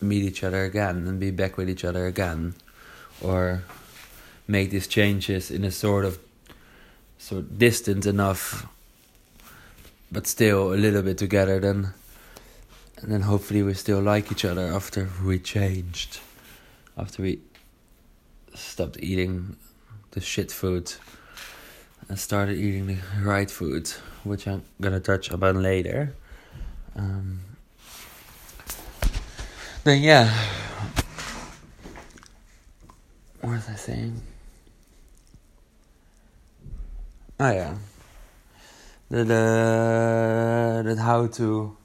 meet 0.00 0.22
each 0.22 0.44
other 0.44 0.64
again 0.64 1.08
and 1.08 1.18
be 1.18 1.30
back 1.30 1.56
with 1.56 1.68
each 1.68 1.84
other 1.84 2.06
again. 2.06 2.54
Or 3.20 3.64
make 4.46 4.70
these 4.70 4.86
changes 4.86 5.50
in 5.50 5.64
a 5.64 5.70
sort 5.70 6.04
of 6.04 6.18
sort 7.18 7.40
of 7.40 7.58
distant 7.58 8.04
enough 8.04 8.66
but 10.12 10.26
still 10.26 10.74
a 10.74 10.76
little 10.76 11.02
bit 11.02 11.16
together 11.18 11.58
then. 11.58 11.94
And 12.98 13.10
then 13.10 13.22
hopefully 13.22 13.62
we 13.62 13.74
still 13.74 14.00
like 14.00 14.30
each 14.30 14.44
other 14.44 14.66
after 14.66 15.08
we 15.24 15.38
changed. 15.38 16.20
After 16.96 17.22
we 17.22 17.40
stopped 18.54 18.98
eating 19.00 19.56
the 20.12 20.20
shit 20.20 20.52
food 20.52 20.92
and 22.08 22.18
started 22.18 22.56
eating 22.58 22.86
the 22.86 22.98
right 23.20 23.50
food 23.50 23.88
which 24.22 24.46
I'm 24.46 24.62
gonna 24.80 25.00
touch 25.00 25.30
upon 25.30 25.62
later. 25.62 26.14
Um, 26.96 27.40
then 29.84 30.02
yeah, 30.02 30.32
what 33.40 33.52
was 33.52 33.68
I 33.68 33.74
saying? 33.74 34.20
Oh 37.38 37.50
yeah, 37.50 37.74
that 39.10 39.30
uh, 39.30 40.82
that 40.82 40.98
how 40.98 41.26
to 41.26 41.76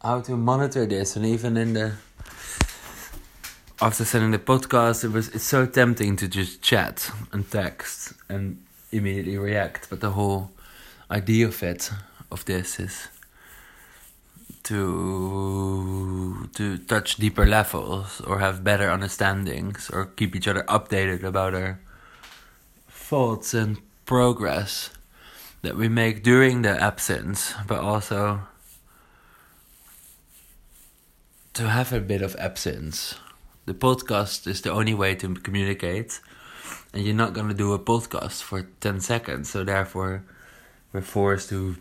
how 0.00 0.20
to 0.20 0.36
monitor 0.36 0.86
this, 0.86 1.16
and 1.16 1.26
even 1.26 1.56
in 1.56 1.72
the 1.72 1.94
after 3.80 4.04
sending 4.04 4.30
the 4.30 4.38
podcast, 4.38 5.04
it 5.04 5.10
was 5.10 5.28
it's 5.30 5.44
so 5.44 5.66
tempting 5.66 6.16
to 6.16 6.28
just 6.28 6.62
chat 6.62 7.10
and 7.32 7.50
text 7.50 8.12
and 8.28 8.62
immediately 8.92 9.36
react, 9.36 9.90
but 9.90 10.00
the 10.00 10.10
whole 10.10 10.50
idea 11.10 11.48
of 11.48 11.62
it 11.62 11.90
of 12.30 12.44
this 12.44 12.78
is 12.78 13.08
to 14.68 16.48
to 16.52 16.76
touch 16.76 17.16
deeper 17.16 17.46
levels 17.46 18.20
or 18.20 18.38
have 18.38 18.62
better 18.62 18.90
understandings 18.90 19.88
or 19.90 20.04
keep 20.04 20.36
each 20.36 20.46
other 20.46 20.62
updated 20.68 21.22
about 21.22 21.54
our 21.54 21.80
thoughts 22.88 23.54
and 23.54 23.78
progress 24.04 24.90
that 25.62 25.74
we 25.74 25.88
make 25.88 26.22
during 26.22 26.60
the 26.60 26.82
absence 26.82 27.54
but 27.66 27.80
also 27.80 28.40
to 31.54 31.68
have 31.68 31.92
a 31.92 32.00
bit 32.00 32.20
of 32.20 32.36
absence. 32.36 33.14
The 33.64 33.74
podcast 33.74 34.46
is 34.46 34.60
the 34.60 34.70
only 34.70 34.92
way 34.92 35.14
to 35.14 35.34
communicate 35.34 36.20
and 36.92 37.02
you're 37.02 37.14
not 37.14 37.32
going 37.32 37.48
to 37.48 37.54
do 37.54 37.72
a 37.72 37.78
podcast 37.78 38.42
for 38.42 38.68
10 38.80 39.00
seconds 39.00 39.48
so 39.48 39.64
therefore 39.64 40.24
we're 40.92 41.00
forced 41.00 41.48
to 41.48 41.76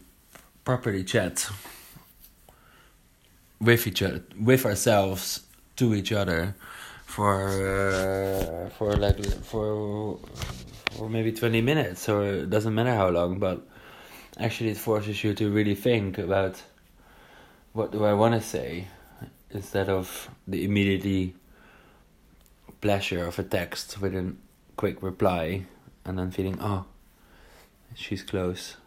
properly 0.64 1.04
chat 1.04 1.50
with 3.60 3.88
each 3.88 4.02
other, 4.02 4.24
with 4.40 4.66
ourselves, 4.66 5.42
to 5.76 5.94
each 5.94 6.12
other, 6.12 6.56
for 7.06 7.50
uh, 7.50 8.70
for 8.70 8.96
like 8.96 9.24
for 9.44 10.20
for 10.92 11.10
maybe 11.10 11.32
twenty 11.32 11.62
minutes, 11.62 12.10
or 12.10 12.24
it 12.24 12.50
doesn't 12.50 12.74
matter 12.74 12.94
how 12.94 13.10
long, 13.10 13.40
but 13.40 13.66
actually 14.40 14.70
it 14.70 14.78
forces 14.78 15.24
you 15.24 15.34
to 15.34 15.50
really 15.50 15.76
think 15.76 16.18
about 16.18 16.62
what 17.74 17.92
do 17.92 18.06
I 18.06 18.14
want 18.14 18.34
to 18.36 18.42
say 18.42 18.88
instead 19.52 19.90
of 19.90 20.30
the 20.48 20.64
immediately 20.64 21.36
pleasure 22.82 23.26
of 23.26 23.40
a 23.40 23.44
text 23.44 24.00
with 24.02 24.16
a 24.16 24.34
quick 24.76 25.02
reply 25.02 25.66
and 26.06 26.20
then 26.20 26.30
feeling 26.32 26.58
oh 26.62 26.86
she's 27.96 28.22
close 28.22 28.78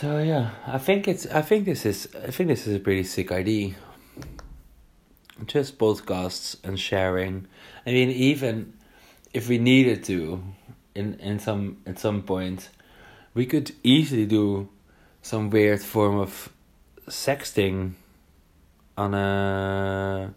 so 0.00 0.18
yeah, 0.18 0.50
I 0.66 0.78
think 0.78 1.08
it's. 1.08 1.26
I 1.26 1.42
think 1.42 1.64
this 1.64 1.84
is. 1.84 2.08
I 2.14 2.30
think 2.30 2.48
this 2.48 2.66
is 2.66 2.74
a 2.76 2.80
pretty 2.80 3.04
sick 3.04 3.32
idea. 3.32 3.74
Just 5.46 5.78
podcasts 5.78 6.56
and 6.64 6.78
sharing. 6.78 7.46
I 7.86 7.92
mean, 7.92 8.10
even 8.10 8.74
if 9.32 9.48
we 9.48 9.58
needed 9.58 10.04
to, 10.04 10.42
in 10.94 11.14
in 11.20 11.38
some 11.38 11.78
at 11.86 11.98
some 11.98 12.22
point, 12.22 12.70
we 13.34 13.46
could 13.46 13.72
easily 13.82 14.26
do 14.26 14.68
some 15.22 15.50
weird 15.50 15.80
form 15.80 16.18
of 16.18 16.48
sexting 17.08 17.92
on 18.96 19.14
a 19.14 20.34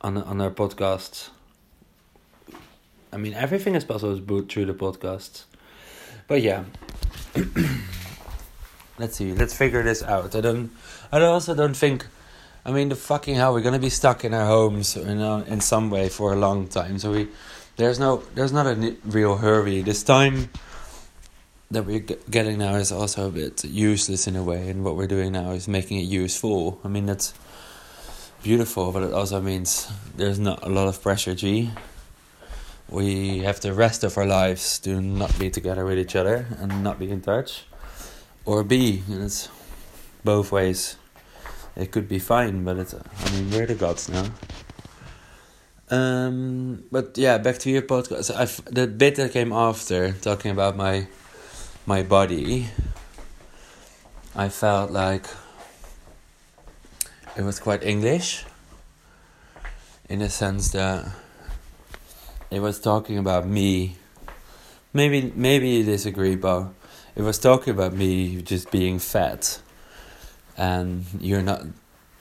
on 0.00 0.16
a, 0.16 0.22
on 0.22 0.40
our 0.40 0.50
podcast 0.50 1.30
I 3.16 3.18
mean, 3.18 3.32
everything 3.32 3.74
is 3.74 3.84
possible 3.84 4.42
through 4.42 4.66
the 4.66 4.74
podcast. 4.74 5.44
But 6.26 6.42
yeah. 6.42 6.64
let's 8.98 9.16
see. 9.16 9.32
Let's 9.32 9.54
figure 9.54 9.82
this 9.82 10.02
out. 10.02 10.34
I 10.34 10.40
don't. 10.40 10.70
I 11.12 11.20
also 11.22 11.54
don't 11.54 11.76
think. 11.76 12.06
I 12.64 12.72
mean, 12.72 12.88
the 12.88 12.96
fucking 12.96 13.36
hell, 13.36 13.54
we're 13.54 13.60
gonna 13.60 13.78
be 13.78 13.90
stuck 13.90 14.24
in 14.24 14.34
our 14.34 14.46
homes 14.46 14.96
in 14.96 15.20
uh, 15.20 15.44
in 15.46 15.60
some 15.60 15.90
way 15.90 16.08
for 16.08 16.32
a 16.32 16.36
long 16.36 16.66
time. 16.68 16.98
So 16.98 17.12
we, 17.12 17.28
there's 17.76 17.98
no, 17.98 18.22
there's 18.34 18.52
not 18.52 18.66
a 18.66 18.96
real 19.04 19.36
hurry. 19.36 19.82
This 19.82 20.02
time 20.02 20.50
that 21.70 21.84
we're 21.84 22.00
getting 22.30 22.58
now 22.58 22.74
is 22.76 22.92
also 22.92 23.28
a 23.28 23.30
bit 23.30 23.64
useless 23.64 24.26
in 24.26 24.36
a 24.36 24.42
way, 24.42 24.68
and 24.68 24.84
what 24.84 24.96
we're 24.96 25.06
doing 25.06 25.32
now 25.32 25.50
is 25.50 25.68
making 25.68 25.98
it 25.98 26.08
useful. 26.08 26.80
I 26.84 26.88
mean, 26.88 27.06
that's 27.06 27.34
beautiful, 28.42 28.92
but 28.92 29.02
it 29.02 29.12
also 29.12 29.40
means 29.40 29.90
there's 30.16 30.38
not 30.38 30.62
a 30.62 30.68
lot 30.68 30.88
of 30.88 31.02
pressure. 31.02 31.34
G. 31.34 31.70
We 32.88 33.40
have 33.40 33.60
the 33.60 33.72
rest 33.72 34.04
of 34.04 34.16
our 34.16 34.26
lives 34.26 34.78
to 34.80 35.00
not 35.00 35.36
be 35.38 35.50
together 35.50 35.84
with 35.84 35.98
each 35.98 36.14
other 36.14 36.46
and 36.60 36.84
not 36.84 36.98
be 36.98 37.10
in 37.10 37.20
touch, 37.20 37.64
or 38.44 38.62
B, 38.62 39.02
and 39.08 39.24
it's 39.24 39.48
both 40.24 40.52
ways. 40.52 40.96
It 41.74 41.90
could 41.90 42.08
be 42.08 42.18
fine, 42.18 42.64
but 42.64 42.78
it's. 42.78 42.94
I 42.94 43.30
mean, 43.32 43.50
we're 43.50 43.66
the 43.66 43.74
gods 43.74 44.08
now. 44.08 44.26
Um, 45.90 46.84
but 46.90 47.18
yeah, 47.18 47.38
back 47.38 47.58
to 47.58 47.70
your 47.70 47.82
podcast. 47.82 48.30
I 48.30 48.46
the 48.70 48.86
bit 48.86 49.16
that 49.16 49.32
came 49.32 49.52
after 49.52 50.12
talking 50.12 50.52
about 50.52 50.76
my 50.76 51.08
my 51.86 52.02
body. 52.02 52.68
I 54.34 54.48
felt 54.48 54.90
like 54.90 55.26
it 57.36 57.42
was 57.42 57.58
quite 57.58 57.82
English 57.82 58.44
in 60.08 60.20
the 60.20 60.28
sense 60.28 60.70
that 60.70 61.06
it 62.50 62.60
was 62.60 62.80
talking 62.80 63.18
about 63.18 63.46
me. 63.46 63.96
Maybe 64.92 65.32
maybe 65.34 65.68
you 65.68 65.84
disagree, 65.84 66.36
but 66.36 66.68
it 67.14 67.22
was 67.22 67.38
talking 67.38 67.74
about 67.74 67.92
me 67.92 68.42
just 68.42 68.70
being 68.70 68.98
fat, 68.98 69.60
and 70.56 71.04
you're 71.20 71.42
not 71.42 71.62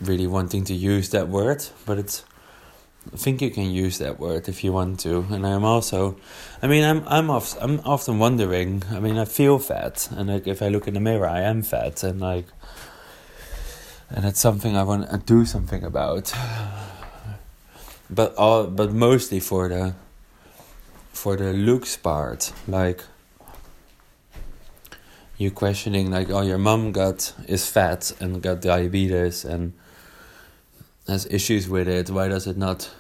really 0.02 0.28
wanting 0.28 0.64
to 0.66 0.74
use 0.74 1.10
that 1.10 1.28
word, 1.30 1.66
but 1.86 1.98
it's. 1.98 2.24
I 3.14 3.18
think 3.18 3.40
you 3.40 3.52
can 3.52 3.70
use 3.70 4.00
that 4.00 4.20
word 4.20 4.50
if 4.50 4.64
you 4.64 4.74
want 4.74 5.00
to, 5.02 5.28
and 5.30 5.46
I'm 5.46 5.64
also, 5.64 6.18
I 6.64 6.68
mean, 6.68 6.84
I'm 6.84 7.04
I'm 7.08 7.30
off, 7.30 7.56
I'm 7.62 7.80
often 7.86 8.18
wondering. 8.18 8.84
I 8.92 9.00
mean, 9.00 9.20
I 9.20 9.26
feel 9.26 9.60
fat, 9.60 10.10
and 10.12 10.28
like 10.28 10.48
if 10.48 10.62
I 10.64 10.70
look 10.70 10.88
in 10.88 10.96
the 10.96 11.00
mirror, 11.00 11.28
I 11.28 11.42
am 11.42 11.62
fat, 11.62 12.04
and 12.04 12.20
like 12.20 12.48
and 14.10 14.26
it's 14.26 14.40
something 14.40 14.76
I 14.76 14.84
want 14.84 15.10
to 15.10 15.18
do 15.18 15.46
something 15.46 15.84
about. 15.84 16.34
But 18.10 18.36
all, 18.36 18.68
but 18.68 18.92
mostly 18.92 19.40
for 19.40 19.68
the 19.68 19.96
for 21.16 21.38
the 21.38 21.54
looks 21.54 21.96
part, 21.96 22.52
like 22.68 23.02
you 25.38 25.50
questioning 25.50 26.12
like, 26.12 26.30
oh, 26.30 26.42
your 26.42 26.58
mom 26.58 26.92
got 26.92 27.34
is 27.48 27.70
fat 27.70 28.12
and 28.20 28.42
got 28.42 28.62
diabetes 28.62 29.46
and 29.46 29.74
has 31.08 31.26
issues 31.28 31.70
with 31.70 31.88
it. 31.88 32.10
Why 32.10 32.28
does 32.28 32.48
it 32.48 32.58
not 32.58 32.92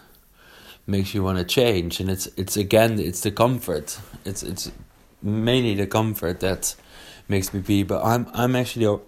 makes 0.87 1.13
you 1.13 1.23
want 1.23 1.39
to 1.39 1.43
change? 1.43 1.99
And 1.99 2.09
it's 2.09 2.27
it's 2.37 2.57
again 2.57 2.99
it's 2.99 3.21
the 3.21 3.31
comfort. 3.31 3.99
It's 4.23 4.43
it's 4.43 4.71
mainly 5.21 5.75
the 5.75 5.87
comfort 5.87 6.39
that 6.39 6.75
makes 7.27 7.53
me 7.53 7.59
be. 7.59 7.83
But 7.83 8.03
I'm 8.03 8.27
I'm 8.33 8.55
actually 8.55 9.01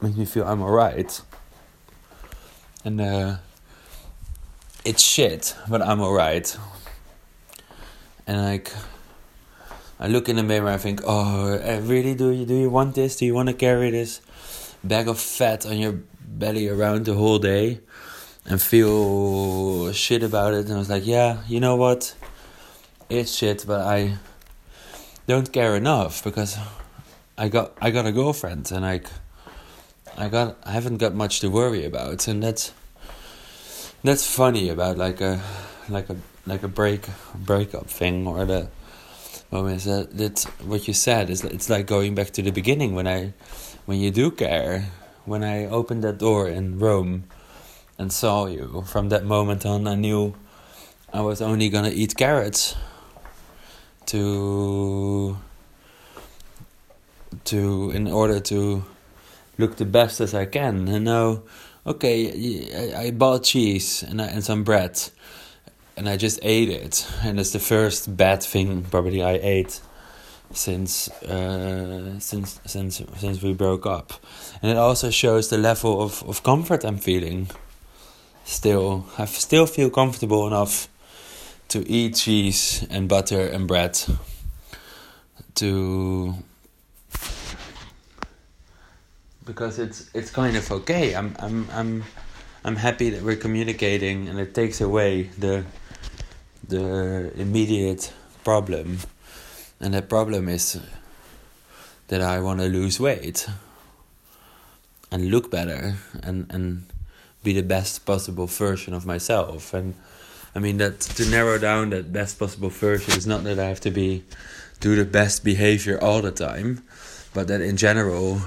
makes 0.00 0.16
me 0.16 0.24
feel 0.24 0.46
I'm 0.46 0.62
alright. 0.62 1.20
And 2.84 3.00
uh, 3.00 3.36
it's 4.84 5.02
shit, 5.02 5.54
but 5.68 5.80
I'm 5.80 6.00
alright. 6.00 6.56
And 8.26 8.42
like, 8.42 8.72
I 9.98 10.08
look 10.08 10.28
in 10.28 10.36
the 10.36 10.42
mirror, 10.42 10.68
I 10.68 10.78
think, 10.78 11.00
oh, 11.04 11.52
eh, 11.52 11.80
really? 11.82 12.14
Do 12.14 12.30
you 12.30 12.46
do 12.46 12.54
you 12.54 12.70
want 12.70 12.94
this? 12.94 13.16
Do 13.16 13.26
you 13.26 13.34
want 13.34 13.48
to 13.48 13.54
carry 13.54 13.90
this 13.90 14.20
bag 14.82 15.08
of 15.08 15.18
fat 15.18 15.66
on 15.66 15.78
your 15.78 16.00
belly 16.20 16.68
around 16.68 17.04
the 17.04 17.14
whole 17.14 17.38
day 17.38 17.80
and 18.46 18.60
feel 18.60 19.92
shit 19.92 20.22
about 20.22 20.54
it? 20.54 20.66
And 20.66 20.74
I 20.74 20.78
was 20.78 20.90
like, 20.90 21.06
yeah, 21.06 21.42
you 21.48 21.60
know 21.60 21.76
what? 21.76 22.14
It's 23.08 23.32
shit, 23.32 23.64
but 23.66 23.82
I 23.82 24.18
don't 25.26 25.52
care 25.52 25.76
enough 25.76 26.24
because 26.24 26.58
I 27.38 27.48
got 27.48 27.72
I 27.80 27.90
got 27.90 28.06
a 28.06 28.12
girlfriend 28.12 28.70
and 28.72 28.82
like 28.82 29.08
I 30.16 30.28
got 30.28 30.56
I 30.64 30.72
haven't 30.72 30.98
got 30.98 31.14
much 31.14 31.40
to 31.40 31.48
worry 31.48 31.84
about, 31.84 32.28
and 32.28 32.42
that's 32.42 32.72
that's 34.04 34.26
funny 34.26 34.68
about 34.68 34.98
like 34.98 35.20
a 35.20 35.40
like 35.88 36.10
a 36.10 36.16
like 36.46 36.62
a 36.62 36.68
break 36.68 37.06
breakup 37.34 37.86
thing 37.86 38.26
or 38.26 38.44
the 38.44 38.68
moments 39.50 39.84
that 39.84 40.16
that's 40.16 40.44
what 40.64 40.88
you 40.88 40.94
said. 40.94 41.30
Is 41.30 41.44
it's 41.44 41.70
like 41.70 41.86
going 41.86 42.14
back 42.14 42.30
to 42.32 42.42
the 42.42 42.50
beginning 42.50 42.94
when 42.94 43.06
I 43.06 43.34
when 43.86 44.00
you 44.00 44.10
do 44.10 44.30
care 44.30 44.88
when 45.24 45.44
I 45.44 45.66
opened 45.66 46.02
that 46.04 46.18
door 46.18 46.48
in 46.48 46.78
Rome 46.78 47.24
and 47.98 48.12
saw 48.12 48.46
you. 48.46 48.84
From 48.86 49.08
that 49.10 49.24
moment 49.24 49.64
on 49.64 49.86
I 49.86 49.94
knew 49.94 50.34
I 51.12 51.20
was 51.20 51.40
only 51.42 51.68
gonna 51.68 51.90
eat 51.90 52.16
carrots 52.16 52.74
to 54.06 55.36
to 57.44 57.90
in 57.90 58.08
order 58.08 58.40
to 58.40 58.84
look 59.58 59.76
the 59.76 59.84
best 59.84 60.20
as 60.20 60.34
I 60.34 60.46
can. 60.46 60.88
And 60.88 61.04
now, 61.04 61.42
okay, 61.86 62.94
I, 62.94 63.04
I 63.04 63.10
bought 63.10 63.44
cheese 63.44 64.02
and 64.02 64.20
and 64.20 64.42
some 64.42 64.64
bread, 64.64 64.98
and 65.96 66.08
I 66.08 66.16
just 66.16 66.38
ate 66.42 66.68
it, 66.68 67.06
and 67.22 67.38
it's 67.38 67.52
the 67.52 67.58
first 67.58 68.16
bad 68.16 68.42
thing 68.42 68.82
probably 68.90 69.22
I 69.22 69.38
ate 69.42 69.80
since 70.52 71.08
uh, 71.22 72.18
since 72.20 72.60
since 72.66 73.02
since 73.16 73.42
we 73.42 73.52
broke 73.52 73.86
up, 73.86 74.12
and 74.62 74.70
it 74.70 74.76
also 74.76 75.10
shows 75.10 75.48
the 75.48 75.58
level 75.58 76.02
of 76.02 76.22
of 76.24 76.42
comfort 76.42 76.84
I'm 76.84 76.98
feeling. 76.98 77.48
Still, 78.44 79.06
I 79.18 79.26
still 79.26 79.66
feel 79.66 79.88
comfortable 79.90 80.46
enough 80.46 80.88
to 81.68 81.88
eat 81.88 82.16
cheese 82.16 82.86
and 82.90 83.08
butter 83.08 83.46
and 83.46 83.68
bread 83.68 83.98
to 85.54 86.34
because 89.44 89.78
it's 89.78 90.10
it's 90.14 90.30
kind 90.30 90.56
of 90.56 90.70
okay. 90.70 91.14
I'm 91.14 91.34
I'm 91.38 91.66
I'm 91.72 92.04
I'm 92.64 92.76
happy 92.76 93.10
that 93.10 93.22
we're 93.22 93.36
communicating, 93.36 94.28
and 94.28 94.38
it 94.38 94.54
takes 94.54 94.80
away 94.80 95.30
the 95.38 95.64
the 96.72 97.32
immediate 97.40 98.12
problem, 98.44 98.98
and 99.80 99.94
that 99.94 100.08
problem 100.08 100.48
is 100.48 100.80
that 102.08 102.20
I 102.20 102.40
want 102.40 102.60
to 102.60 102.66
lose 102.66 102.98
weight 102.98 103.46
and 105.10 105.30
look 105.30 105.50
better 105.50 105.96
and 106.22 106.46
and 106.50 106.86
be 107.42 107.52
the 107.52 107.62
best 107.62 108.04
possible 108.04 108.46
version 108.46 108.94
of 108.94 109.04
myself 109.04 109.74
and 109.74 109.94
I 110.54 110.58
mean 110.58 110.78
that 110.78 111.00
to 111.16 111.24
narrow 111.28 111.58
down 111.58 111.90
that 111.90 112.12
best 112.12 112.38
possible 112.38 112.70
version 112.70 113.16
is 113.18 113.26
not 113.26 113.44
that 113.44 113.58
I 113.58 113.68
have 113.68 113.80
to 113.80 113.90
be 113.90 114.24
do 114.80 114.94
the 114.96 115.04
best 115.04 115.44
behavior 115.44 115.98
all 116.00 116.22
the 116.22 116.30
time 116.30 116.82
but 117.34 117.48
that 117.48 117.60
in 117.60 117.76
general 117.76 118.40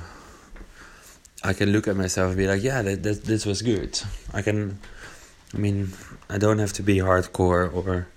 I 1.45 1.53
can 1.53 1.71
look 1.71 1.87
at 1.87 1.95
myself 1.95 2.29
and 2.29 2.37
be 2.37 2.47
like, 2.47 2.63
yeah, 2.63 2.81
that, 2.81 3.03
that 3.03 3.23
this 3.23 3.45
was 3.45 3.61
good. 3.61 4.01
I 4.33 4.41
can, 4.41 4.79
I 5.53 5.57
mean, 5.57 5.93
I 6.27 6.39
don't 6.39 6.57
have 6.57 6.73
to 6.73 6.83
be 6.83 6.97
hardcore 6.97 7.71
or 7.71 8.07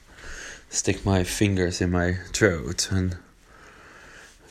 stick 0.69 1.05
my 1.05 1.25
fingers 1.25 1.81
in 1.81 1.91
my 1.91 2.15
throat 2.33 2.91
and. 2.91 3.17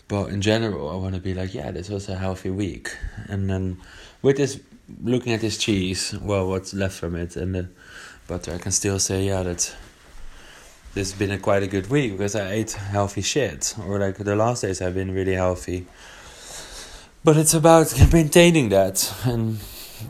But 0.10 0.30
in 0.30 0.40
general, 0.40 0.90
I 0.90 0.96
want 0.96 1.16
to 1.16 1.20
be 1.20 1.34
like, 1.34 1.54
yeah, 1.54 1.70
this 1.72 1.90
was 1.90 2.08
a 2.08 2.16
healthy 2.16 2.50
week. 2.50 2.96
And 3.28 3.50
then 3.50 3.76
with 4.22 4.38
this, 4.38 4.58
looking 5.04 5.34
at 5.34 5.42
this 5.42 5.58
cheese, 5.58 6.16
well, 6.22 6.48
what's 6.48 6.74
left 6.74 6.96
from 6.98 7.14
it 7.18 7.36
and 7.36 7.54
the 7.54 7.68
butter, 8.26 8.54
I 8.54 8.58
can 8.58 8.72
still 8.72 9.00
say, 9.00 9.26
yeah, 9.26 9.44
that 9.44 9.76
this 10.94 11.12
has 11.12 11.20
been 11.20 11.32
a 11.32 11.38
quite 11.38 11.62
a 11.62 11.68
good 11.68 11.90
week 11.90 12.14
because 12.14 12.38
I 12.38 12.52
ate 12.52 12.72
healthy 12.72 13.22
shit. 13.22 13.76
Or 13.86 14.00
like 14.00 14.16
the 14.16 14.36
last 14.38 14.62
days 14.62 14.82
i've 14.82 14.96
been 14.96 15.14
really 15.14 15.34
healthy 15.34 15.86
but 17.24 17.36
it's 17.36 17.54
about 17.54 17.94
maintaining 18.14 18.70
that 18.70 19.14
and 19.26 19.60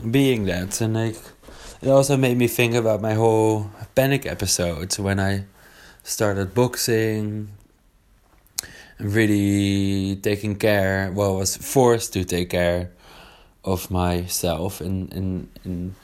being 0.08 0.44
that 0.44 0.80
and 0.80 0.94
like 0.94 1.16
it 1.82 1.88
also 1.88 2.16
made 2.16 2.36
me 2.36 2.46
think 2.46 2.74
about 2.74 3.00
my 3.00 3.14
whole 3.14 3.70
panic 3.96 4.24
episode 4.24 4.96
when 4.98 5.18
i 5.18 5.44
started 6.08 6.54
boxing 6.54 7.50
and 8.98 9.14
really 9.14 10.16
taking 10.16 10.56
care 10.56 11.12
well 11.12 11.36
was 11.36 11.56
forced 11.56 12.14
to 12.14 12.24
take 12.24 12.50
care 12.50 12.90
of 13.62 13.90
myself 13.90 14.80
in 14.80 15.08
in 15.08 15.48
in 15.64 15.94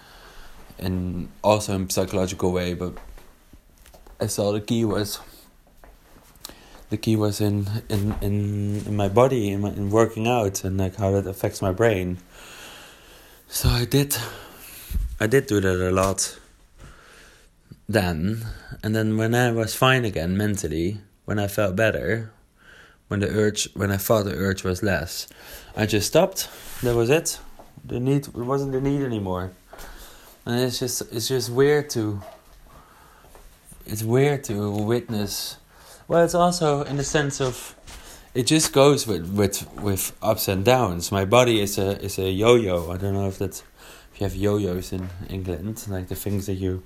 in 0.78 1.28
also 1.42 1.74
in 1.74 1.88
psychological 1.88 2.52
way 2.52 2.74
but 2.74 2.92
i 4.20 4.26
saw 4.26 4.52
the 4.52 4.60
key 4.60 4.84
was 4.84 5.20
the 6.90 6.98
key 6.98 7.16
was 7.16 7.40
in 7.40 7.66
in 7.88 8.14
in, 8.20 8.82
in 8.86 8.94
my 8.94 9.08
body 9.08 9.50
in, 9.50 9.62
my, 9.62 9.70
in 9.70 9.90
working 9.90 10.28
out 10.28 10.64
and 10.64 10.76
like 10.76 10.96
how 10.96 11.10
that 11.12 11.26
affects 11.26 11.62
my 11.62 11.72
brain. 11.72 12.18
So 13.48 13.68
i 13.68 13.84
did 13.84 14.16
i 15.18 15.26
did 15.26 15.46
do 15.46 15.60
that 15.60 15.88
a 15.88 15.90
lot 15.90 16.38
then, 17.88 18.46
and 18.82 18.94
then 18.94 19.16
when 19.16 19.34
I 19.34 19.50
was 19.50 19.74
fine 19.74 20.04
again 20.04 20.36
mentally, 20.36 21.00
when 21.24 21.38
I 21.38 21.48
felt 21.48 21.76
better, 21.76 22.32
when 23.08 23.20
the 23.20 23.28
urge, 23.28 23.68
when 23.74 23.90
I 23.90 23.96
thought 23.96 24.24
the 24.24 24.34
urge 24.34 24.64
was 24.64 24.82
less, 24.82 25.28
I 25.76 25.86
just 25.86 26.06
stopped. 26.06 26.48
That 26.82 26.94
was 26.94 27.10
it. 27.10 27.38
The 27.84 28.00
need, 28.00 28.28
it 28.28 28.34
wasn't 28.34 28.72
the 28.72 28.80
need 28.80 29.02
anymore. 29.02 29.52
And 30.46 30.60
it's 30.60 30.78
just, 30.78 31.02
it's 31.12 31.28
just 31.28 31.50
weird 31.50 31.90
to. 31.90 32.20
It's 33.86 34.02
weird 34.02 34.44
to 34.44 34.70
witness. 34.70 35.58
Well, 36.08 36.24
it's 36.24 36.34
also 36.34 36.84
in 36.84 36.96
the 36.96 37.04
sense 37.04 37.40
of, 37.40 37.76
it 38.34 38.46
just 38.46 38.72
goes 38.72 39.06
with 39.06 39.30
with 39.30 39.70
with 39.74 40.16
ups 40.20 40.48
and 40.48 40.64
downs. 40.64 41.12
My 41.12 41.24
body 41.24 41.60
is 41.60 41.78
a 41.78 42.02
is 42.02 42.18
a 42.18 42.30
yo-yo. 42.30 42.90
I 42.90 42.96
don't 42.96 43.14
know 43.14 43.28
if 43.28 43.38
that's 43.38 43.62
if 44.12 44.20
you 44.20 44.24
have 44.24 44.34
yo-yos 44.34 44.92
in 44.92 45.08
England, 45.28 45.86
like 45.88 46.08
the 46.08 46.14
things 46.14 46.46
that 46.46 46.54
you 46.54 46.82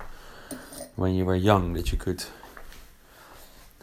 when 0.99 1.15
you 1.15 1.23
were 1.23 1.35
young 1.35 1.71
that 1.73 1.93
you 1.93 1.97
could 1.97 2.25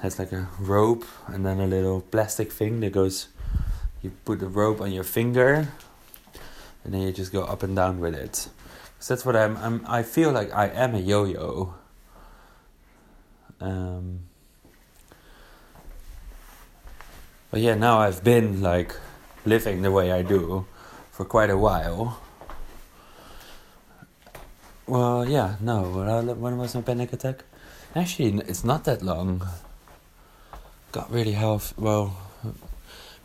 has 0.01 0.19
like 0.19 0.33
a 0.33 0.49
rope 0.61 1.07
and 1.29 1.47
then 1.47 1.59
a 1.59 1.67
little 1.67 2.03
plastic 2.03 2.53
thing 2.53 2.81
that 2.81 2.93
goes 2.93 3.29
you 4.03 4.13
put 4.27 4.39
the 4.39 4.47
rope 4.47 4.83
on 4.83 4.93
your 4.93 5.03
finger 5.03 5.67
and 6.85 6.93
then 6.93 7.01
you 7.01 7.11
just 7.13 7.33
go 7.33 7.43
up 7.43 7.63
and 7.63 7.75
down 7.75 8.01
with 8.01 8.15
it. 8.15 8.49
So 8.99 9.15
that's 9.15 9.25
what 9.25 9.35
i'm, 9.35 9.57
I'm 9.57 9.85
i 9.89 10.03
feel 10.03 10.31
like 10.31 10.53
i 10.53 10.67
am 10.67 10.95
a 10.95 10.99
yo-yo. 10.99 11.75
Um, 13.63 14.21
but 17.51 17.61
yeah 17.63 17.75
now 17.75 17.99
i've 18.01 18.23
been 18.23 18.61
like 18.61 18.95
living 19.47 19.81
the 19.81 19.91
way 19.91 20.13
i 20.13 20.21
do 20.21 20.67
for 21.11 21.25
quite 21.25 21.49
a 21.49 21.57
while 21.57 22.21
well 24.87 25.29
yeah 25.29 25.57
no 25.61 25.83
when 26.39 26.59
was 26.59 26.75
my 26.75 26.83
panic 26.83 27.13
attack 27.13 27.45
actually 27.95 28.39
it's 28.47 28.65
not 28.65 28.85
that 28.85 29.03
long 29.03 29.43
got 30.97 31.13
really 31.13 31.33
healthy. 31.33 31.75
Well, 31.77 32.17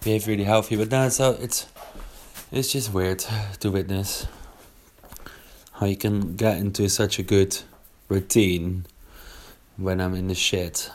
behaved 0.04 0.28
really 0.28 0.43
healthy, 0.43 0.76
but 0.76 0.91
now 0.91 1.06
it's 1.06 1.21
it's 1.21 1.67
it's 2.52 2.71
just 2.74 2.93
weird 2.93 3.24
to 3.62 3.71
witness 3.71 4.28
how 5.80 5.86
you 5.86 5.95
can 5.95 6.36
get 6.36 6.58
into 6.58 6.89
such 6.89 7.17
a 7.17 7.24
good 7.24 7.58
routine 8.10 8.86
when 9.78 10.02
I'm 10.02 10.13
in 10.15 10.28
the 10.28 10.36
shit, 10.36 10.91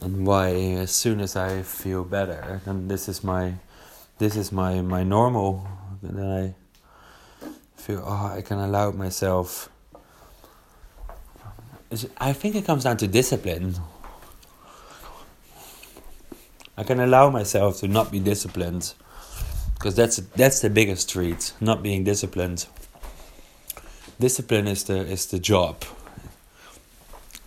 and 0.00 0.26
why 0.26 0.48
as 0.84 0.92
soon 0.92 1.20
as 1.20 1.36
I 1.36 1.60
feel 1.60 2.04
better, 2.04 2.62
then 2.64 2.88
this 2.88 3.06
is 3.06 3.22
my 3.22 3.54
this 4.16 4.34
is 4.34 4.50
my 4.50 4.80
my 4.80 5.02
normal. 5.04 5.68
Then 6.02 6.24
I 6.24 6.54
feel 7.78 8.02
oh 8.04 8.32
I 8.36 8.42
can 8.42 8.58
allow 8.58 8.90
myself. 8.90 9.70
I 12.20 12.32
think 12.34 12.54
it 12.54 12.66
comes 12.66 12.84
down 12.84 12.98
to 12.98 13.08
discipline. 13.08 13.76
I 16.76 16.82
can 16.82 17.00
allow 17.00 17.30
myself 17.30 17.80
to 17.80 17.88
not 17.88 18.12
be 18.12 18.20
disciplined 18.20 18.92
because 19.74 19.94
that's 19.94 20.16
that's 20.36 20.60
the 20.60 20.70
biggest 20.70 21.08
treat 21.08 21.52
not 21.60 21.82
being 21.82 22.04
disciplined. 22.04 22.66
Discipline 24.20 24.66
is 24.68 24.84
the 24.84 24.98
is 24.98 25.26
the 25.26 25.38
job. 25.38 25.84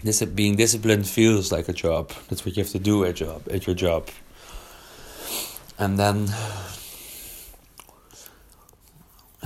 This 0.04 0.24
being 0.24 0.56
disciplined 0.56 1.08
feels 1.08 1.52
like 1.52 1.70
a 1.70 1.74
job. 1.74 2.12
That's 2.28 2.44
what 2.44 2.58
you 2.58 2.63
have 2.63 2.72
to 2.72 2.80
do 2.80 3.06
at 3.06 3.15
job 3.15 3.48
at 3.52 3.67
your 3.67 3.76
job. 3.76 4.10
And 5.78 6.00
then 6.00 6.34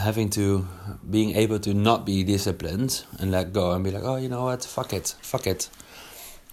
having 0.06 0.30
to 0.30 0.68
being 1.15 1.36
able 1.36 1.60
to 1.60 1.74
not 1.74 2.06
be 2.06 2.24
disciplined 2.24 3.04
and 3.20 3.32
let 3.32 3.52
go 3.52 3.72
and 3.74 3.84
be 3.84 3.91
like 3.91 4.04
oh 4.04 4.18
you 4.24 4.30
know 4.30 4.46
what 4.46 4.63
fuck 4.63 4.94
it 4.94 5.15
fuck 5.22 5.46
it 5.48 5.70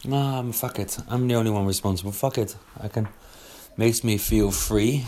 No, 0.05 0.17
I'm 0.17 0.53
fuck 0.53 0.79
it 0.85 0.99
i'm 1.09 1.29
the 1.29 1.37
only 1.41 1.53
one 1.59 1.67
responsible 1.67 2.13
fuck 2.13 2.37
it 2.45 2.57
i 2.81 2.89
can 2.89 3.07
makes 3.77 4.05
me 4.05 4.19
feel 4.19 4.51
free. 4.51 5.05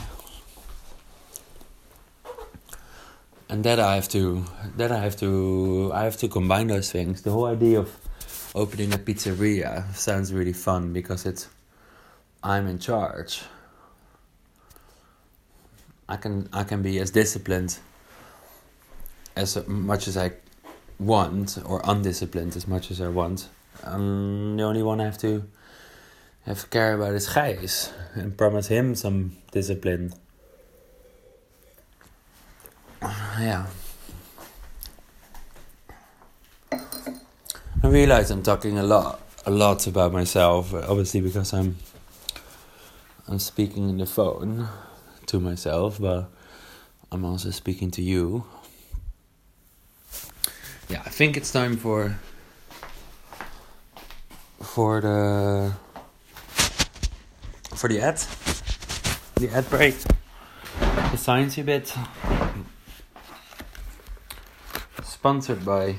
And 3.49 3.63
that 3.65 3.79
I 3.79 3.95
have 3.97 4.09
to 4.09 4.45
that 4.77 4.91
I 4.91 5.01
have 5.01 5.17
to 5.19 5.91
I 5.95 6.05
have 6.05 6.17
to 6.19 6.29
combine 6.29 6.69
those 6.69 6.91
things. 6.91 7.23
The 7.23 7.31
whole 7.31 7.47
idea 7.47 7.79
of 7.79 7.95
opening 8.55 8.93
a 8.93 8.99
pizzeria 8.99 9.95
sounds 9.95 10.33
really 10.33 10.53
fun 10.53 10.93
because 10.93 11.27
it's 11.27 11.49
I'm 12.43 12.67
in 12.67 12.79
charge. 12.79 13.43
I 16.09 16.17
can 16.17 16.49
I 16.53 16.65
can 16.65 16.83
be 16.83 16.99
as 16.99 17.11
disciplined 17.11 17.79
as 19.37 19.67
much 19.67 20.09
as 20.09 20.17
I 20.17 20.33
want 20.99 21.59
or 21.65 21.81
undisciplined 21.85 22.57
as 22.57 22.67
much 22.69 22.91
as 22.91 23.01
I 23.01 23.09
want. 23.09 23.49
I'm 23.83 24.57
the 24.57 24.63
only 24.63 24.83
one 24.83 25.01
I 25.01 25.05
have 25.05 25.19
to 25.19 25.45
have 26.47 26.61
to 26.61 26.67
care 26.69 26.95
about 26.95 27.15
is 27.15 27.29
Gijs 27.29 27.91
and 28.15 28.37
promise 28.37 28.69
him 28.69 28.95
some 28.95 29.37
discipline. 29.51 30.13
Yeah. 33.03 33.67
I 37.83 37.89
realize 37.89 38.31
I'm 38.31 38.43
talking 38.43 38.79
a 38.79 38.83
lot, 38.83 39.21
a 39.45 39.51
lot 39.51 39.87
about 39.87 40.13
myself. 40.13 40.73
Obviously, 40.73 41.21
because 41.21 41.53
I'm, 41.53 41.77
I'm 43.29 43.39
speaking 43.39 43.89
in 43.91 43.99
the 43.99 44.07
phone 44.07 44.69
to 45.27 45.41
myself, 45.41 46.01
but 46.01 46.31
I'm 47.13 47.25
also 47.25 47.51
speaking 47.51 47.91
to 47.93 48.03
you. 48.03 48.47
Yeah, 50.89 51.03
I 51.05 51.11
think 51.11 51.37
it's 51.37 51.51
time 51.51 51.77
for 51.77 52.19
for 54.61 55.01
the 55.01 55.73
for 57.75 57.89
the 57.89 58.01
ad. 58.01 58.19
The 59.37 59.51
ad 59.51 59.69
break. 59.71 59.95
The 61.11 61.17
science 61.17 61.57
bit. 61.57 61.95
Sponsored 65.03 65.65
by 65.65 65.97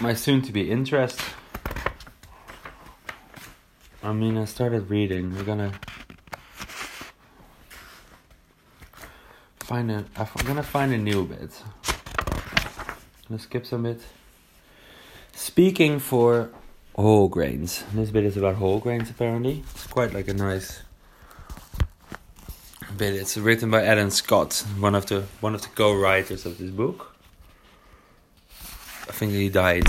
my 0.00 0.14
soon 0.14 0.42
to 0.42 0.52
be 0.52 0.70
interest. 0.70 1.20
I 4.02 4.12
mean, 4.12 4.36
I 4.36 4.46
started 4.46 4.90
reading. 4.90 5.34
We're 5.34 5.44
gonna 5.44 5.72
find 9.60 9.90
a. 9.90 10.04
I'm 10.16 10.46
gonna 10.46 10.62
find 10.62 10.92
a 10.92 10.98
new 10.98 11.24
bit. 11.24 11.52
Gonna 13.28 13.40
skip 13.40 13.66
some 13.66 13.84
bit. 13.84 14.00
Speaking 15.32 15.98
for 15.98 16.50
whole 16.94 17.28
grains. 17.28 17.84
This 17.94 18.10
bit 18.10 18.24
is 18.24 18.36
about 18.36 18.56
whole 18.56 18.78
grains 18.78 19.10
apparently. 19.10 19.64
It's 19.74 19.86
quite 19.86 20.12
like 20.12 20.28
a 20.28 20.34
nice 20.34 20.82
bit. 22.96 23.14
It's 23.14 23.36
written 23.36 23.70
by 23.70 23.84
Adam 23.84 24.10
Scott, 24.10 24.64
one 24.78 24.94
of 24.94 25.06
the 25.06 25.22
one 25.40 25.54
of 25.54 25.62
the 25.62 25.68
co-writers 25.68 26.44
of 26.44 26.58
this 26.58 26.70
book. 26.70 27.14
I 29.08 29.12
think 29.12 29.32
he 29.32 29.48
died. 29.48 29.84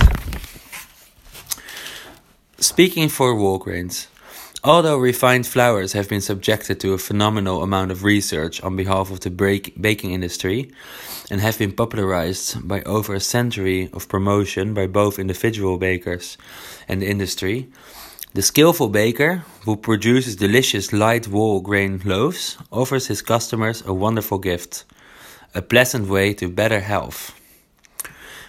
Speaking 2.60 3.10
for 3.10 3.36
whole 3.36 3.58
grains. 3.58 4.08
Although 4.66 4.98
refined 4.98 5.46
flours 5.46 5.92
have 5.92 6.08
been 6.08 6.22
subjected 6.22 6.80
to 6.80 6.94
a 6.94 6.98
phenomenal 6.98 7.64
amount 7.64 7.92
of 7.92 8.06
research 8.06 8.64
on 8.64 8.78
behalf 8.78 9.12
of 9.12 9.20
the 9.20 9.30
baking 9.30 10.14
industry 10.14 10.72
and 11.30 11.42
have 11.42 11.60
been 11.60 11.74
popularized 11.74 12.66
by 12.66 12.82
over 12.84 13.14
a 13.14 13.20
century 13.20 13.90
of 13.92 14.08
promotion 14.08 14.74
by 14.74 14.88
both 14.88 15.20
individual 15.20 15.78
bakers 15.78 16.38
and 16.88 17.02
the 17.02 17.10
industry, 17.10 17.68
the 18.34 18.42
skillful 18.42 18.88
baker, 18.88 19.44
who 19.66 19.76
produces 19.76 20.38
delicious 20.38 20.94
light 20.94 21.26
whole 21.26 21.60
grain 21.60 22.02
loaves, 22.06 22.58
offers 22.72 23.08
his 23.08 23.22
customers 23.22 23.84
a 23.86 23.94
wonderful 23.94 24.38
gift 24.38 24.86
a 25.54 25.62
pleasant 25.62 26.08
way 26.08 26.34
to 26.34 26.48
better 26.50 26.80
health, 26.80 27.40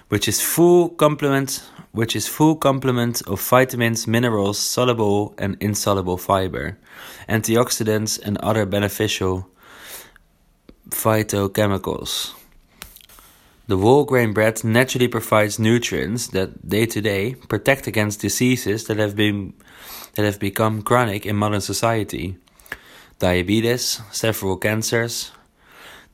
which 0.09 0.29
is 0.29 0.40
full 0.40 0.88
complement 0.88 1.62
which 1.95 2.17
is 2.17 2.27
full 2.27 2.57
complement 2.57 3.23
of 3.29 3.41
vitamins, 3.41 4.07
minerals, 4.09 4.59
soluble 4.59 5.33
and 5.39 5.57
insoluble 5.61 6.17
fiber, 6.17 6.77
antioxidants, 7.29 8.21
and 8.21 8.37
other 8.39 8.67
beneficial 8.67 9.49
phytochemicals. 10.91 12.35
The 13.69 13.79
whole 13.79 14.05
grain 14.05 14.33
bread 14.33 14.65
naturally 14.65 15.07
provides 15.07 15.61
nutrients 15.61 16.27
that 16.29 16.69
day 16.69 16.85
to 16.87 17.01
day 17.01 17.37
protect 17.49 17.87
against 17.87 18.21
diseases 18.21 18.87
that 18.89 18.99
have 18.99 19.15
been 19.15 19.55
that 20.17 20.25
have 20.25 20.41
become 20.41 20.83
chronic 20.83 21.25
in 21.25 21.37
modern 21.37 21.61
society. 21.61 22.37
Diabetes, 23.21 24.01
several 24.11 24.57
cancers, 24.57 25.31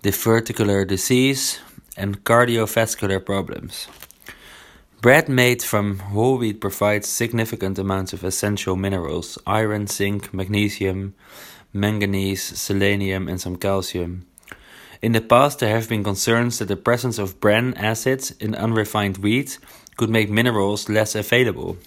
diverticular 0.03 0.87
disease, 0.87 1.59
and 1.97 2.23
cardiovascular 2.23 3.25
problems. 3.25 3.89
Bread 5.01 5.31
made 5.31 5.63
from 5.63 5.99
whole 5.99 6.37
wheat 6.37 6.61
provides 6.61 7.09
significant 7.09 7.79
amounts 7.79 8.13
of 8.13 8.23
essential 8.23 8.77
minerals 8.77 9.39
iron, 9.47 9.87
zinc, 9.87 10.35
magnesium, 10.35 11.15
manganese, 11.73 12.43
selenium, 12.43 13.27
and 13.27 13.41
some 13.41 13.57
calcium. 13.57 14.27
In 15.01 15.13
the 15.13 15.23
past, 15.23 15.61
there 15.61 15.75
have 15.75 15.89
been 15.89 16.05
concerns 16.05 16.59
that 16.59 16.69
the 16.69 16.77
presence 16.77 17.19
of 17.19 17.41
bran 17.41 17.73
acids 17.79 18.33
in 18.33 18.55
unrefined 18.55 19.17
wheat 19.17 19.59
could 19.97 20.11
make 20.11 20.29
minerals 20.29 20.91
less 20.91 21.15
available. 21.15 21.79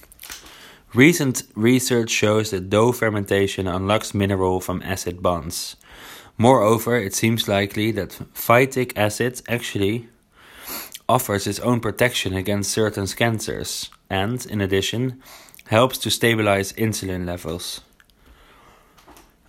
Recent 0.96 1.44
research 1.54 2.10
shows 2.10 2.50
that 2.50 2.72
dough 2.72 2.92
fermentation 2.92 3.68
unlocks 3.68 4.16
mineral 4.16 4.60
from 4.60 4.82
acid 4.82 5.22
bonds. 5.22 5.76
Moreover, 6.36 6.98
it 6.98 7.14
seems 7.14 7.48
likely 7.48 7.92
that 7.92 8.18
phytic 8.34 8.94
acid 8.96 9.44
actually 9.48 10.10
offers 11.08 11.48
its 11.48 11.60
own 11.60 11.80
protection 11.80 12.34
against 12.34 12.72
certain 12.72 13.08
cancers 13.08 13.90
and, 14.10 14.46
in 14.46 14.62
addition, 14.62 15.22
helps 15.68 15.98
to 16.00 16.10
stabilize 16.10 16.74
insulin 16.74 17.26
levels. 17.26 17.82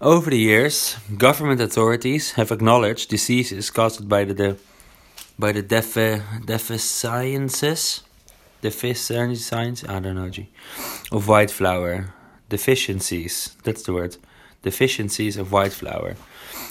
Over 0.00 0.30
the 0.30 0.38
years, 0.38 0.96
government 1.16 1.60
authorities 1.60 2.32
have 2.32 2.50
acknowledged 2.50 3.08
diseases 3.08 3.70
caused 3.70 4.08
by 4.08 4.24
the, 4.24 4.34
the 4.34 4.56
by 5.38 5.52
the 5.52 5.62
defi 5.62 6.22
deficiencies, 6.44 8.02
deficiencies, 8.60 9.52
I 9.52 10.00
don't 10.00 10.14
know, 10.14 10.28
G, 10.28 10.48
of 11.10 11.26
white 11.26 11.50
flour, 11.50 12.14
deficiencies. 12.48 13.56
That's 13.64 13.82
the 13.82 13.92
word, 13.92 14.16
deficiencies 14.62 15.36
of 15.36 15.50
white 15.52 15.72
flour, 15.72 16.16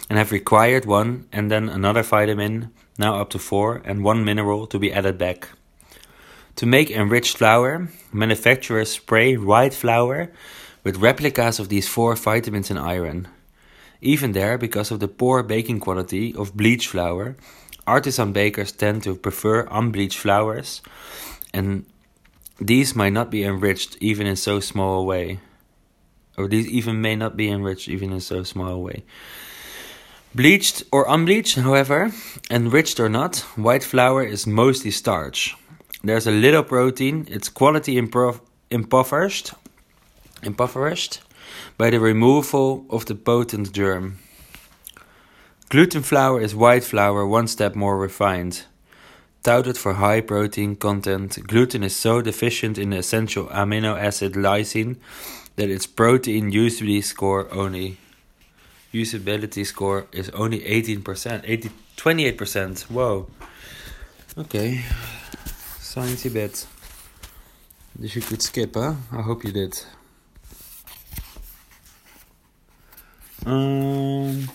and 0.10 0.17
have 0.17 0.32
required 0.32 0.86
one 0.86 1.28
and 1.32 1.52
then 1.52 1.69
another 1.69 2.04
vitamin, 2.04 2.72
now 2.97 3.19
up 3.19 3.29
to 3.32 3.39
four, 3.39 3.82
and 3.86 4.03
one 4.03 4.23
mineral 4.23 4.67
to 4.67 4.79
be 4.79 4.93
added 4.93 5.17
back. 5.17 5.49
To 6.58 6.65
make 6.65 6.91
enriched 6.91 7.38
flour, 7.38 7.89
manufacturers 8.12 8.91
spray 8.91 9.36
white 9.38 9.73
flour 9.73 10.32
with 10.84 10.97
replicas 10.97 11.60
of 11.60 11.69
these 11.69 11.88
four 11.88 12.15
vitamins 12.15 12.69
and 12.69 12.77
iron. 12.77 13.27
Even 14.01 14.34
there, 14.34 14.58
because 14.58 14.91
of 14.91 14.99
the 14.99 15.08
poor 15.08 15.41
baking 15.41 15.79
quality 15.79 16.36
of 16.36 16.56
bleached 16.56 16.89
flour, 16.89 17.36
artisan 17.88 18.34
bakers 18.34 18.71
tend 18.71 19.03
to 19.03 19.15
prefer 19.15 19.67
unbleached 19.71 20.19
flours, 20.19 20.82
and 21.53 21.86
these 22.60 22.95
might 22.95 23.13
not 23.13 23.32
be 23.32 23.43
enriched 23.43 23.97
even 23.99 24.27
in 24.27 24.36
so 24.36 24.60
small 24.60 25.01
a 25.01 25.03
way. 25.03 25.39
Or 26.38 26.47
these 26.47 26.67
even 26.67 27.01
may 27.01 27.15
not 27.15 27.38
be 27.38 27.49
enriched 27.49 27.88
even 27.88 28.12
in 28.12 28.19
so 28.19 28.43
small 28.43 28.73
a 28.73 28.79
way. 28.79 29.03
Bleached 30.36 30.82
or 30.91 31.06
unbleached, 31.08 31.60
however, 31.60 32.12
enriched 32.50 33.00
or 33.00 33.08
not, 33.08 33.38
white 33.56 33.84
flour 33.84 34.24
is 34.24 34.48
mostly 34.48 34.89
starch. 34.89 35.56
There's 36.04 36.26
a 36.26 36.32
little 36.32 36.63
protein, 36.63 37.28
its 37.30 37.50
quality 37.50 38.00
impoverished, 38.00 39.54
impoverished 40.41 41.22
by 41.78 41.91
the 41.91 42.00
removal 42.00 42.84
of 42.89 43.06
the 43.06 43.13
potent 43.13 43.74
germ. 43.74 44.17
Gluten 45.69 46.02
flour 46.02 46.41
is 46.41 46.56
white 46.56 46.84
flour 46.84 47.28
one 47.28 47.48
step 47.48 47.76
more 47.76 48.00
refined. 48.00 48.63
Touted 49.43 49.78
for 49.78 49.93
high 49.93 50.22
protein 50.22 50.76
content, 50.76 51.46
gluten 51.46 51.84
is 51.84 51.96
so 51.96 52.24
deficient 52.24 52.80
in 52.80 52.89
the 52.89 52.98
essential 52.98 53.46
amino 53.50 53.96
acid 54.00 54.34
lysine 54.34 54.96
that 55.58 55.69
its 55.69 55.86
protein 55.86 56.52
usability 56.52 57.04
score 57.04 57.54
only 57.54 57.98
usability 58.93 59.65
score 59.65 60.06
is 60.12 60.29
only 60.29 60.60
18%, 60.60 61.41
80, 61.43 61.71
28%. 61.97 62.82
Whoa. 62.84 63.27
Okay. 64.38 64.84
Sciencey 65.79 66.32
bit. 66.32 66.67
Dus 67.91 68.13
je 68.13 68.19
could 68.19 68.41
skip, 68.41 68.73
huh? 68.75 68.95
I 69.12 69.21
hope 69.21 69.43
you 69.43 69.53
did. 69.53 69.86
Um, 73.45 74.49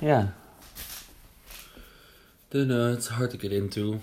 yeah. 0.00 0.28
Don't 2.50 2.68
know, 2.68 2.92
it's 2.92 3.08
hard 3.08 3.30
to 3.32 3.36
get 3.36 3.52
into. 3.52 4.00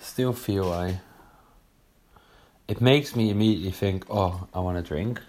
Still 0.00 0.32
feel 0.32 0.72
I. 0.72 1.00
It 2.68 2.82
makes 2.82 3.16
me 3.16 3.30
immediately 3.30 3.70
think, 3.70 4.04
oh, 4.10 4.46
I 4.52 4.60
want 4.60 4.76
to 4.76 4.82
drink. 4.86 5.20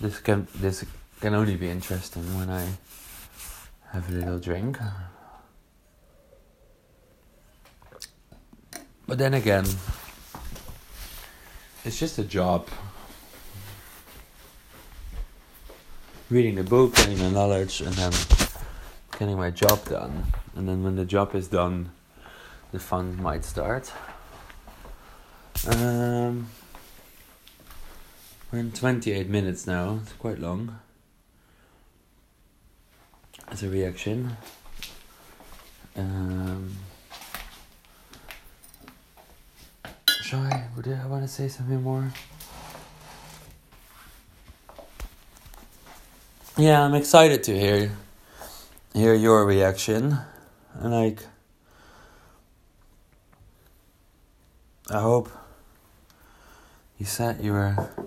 This 0.00 0.20
can 0.20 0.46
this 0.54 0.84
can 1.20 1.34
only 1.34 1.56
be 1.56 1.68
interesting 1.68 2.22
when 2.38 2.48
I 2.48 2.64
have 3.90 4.08
a 4.08 4.12
little 4.12 4.38
drink. 4.38 4.78
But 9.08 9.18
then 9.18 9.34
again, 9.34 9.64
it's 11.84 11.98
just 11.98 12.18
a 12.18 12.24
job. 12.24 12.68
Reading 16.30 16.54
the 16.54 16.62
book, 16.62 16.94
getting 16.94 17.18
the 17.18 17.30
knowledge, 17.30 17.80
and 17.80 17.94
then 17.94 18.12
getting 19.18 19.36
my 19.36 19.50
job 19.50 19.84
done. 19.88 20.26
And 20.54 20.68
then 20.68 20.84
when 20.84 20.94
the 20.94 21.04
job 21.04 21.34
is 21.34 21.48
done, 21.48 21.90
the 22.70 22.78
fun 22.78 23.20
might 23.20 23.44
start. 23.44 23.92
Um, 25.64 26.48
we're 28.52 28.58
in 28.58 28.72
28 28.72 29.28
minutes 29.28 29.66
now, 29.66 30.00
it's 30.02 30.12
quite 30.12 30.38
long. 30.38 30.78
As 33.48 33.62
a 33.62 33.68
reaction. 33.68 34.36
Um, 35.96 36.76
Shy, 40.22 40.68
would 40.76 40.88
I 40.88 41.06
want 41.06 41.22
to 41.22 41.28
say 41.28 41.48
something 41.48 41.82
more? 41.82 42.12
Yeah, 46.58 46.82
I'm 46.82 46.94
excited 46.94 47.42
to 47.44 47.58
hear 47.58 47.92
hear 48.94 49.14
your 49.14 49.44
reaction, 49.44 50.18
and 50.74 50.92
like, 50.92 51.22
I 54.90 55.00
hope 55.00 55.28
you 56.98 57.06
said 57.06 57.40
you 57.42 57.52
were. 57.52 57.74
Uh, 57.78 58.02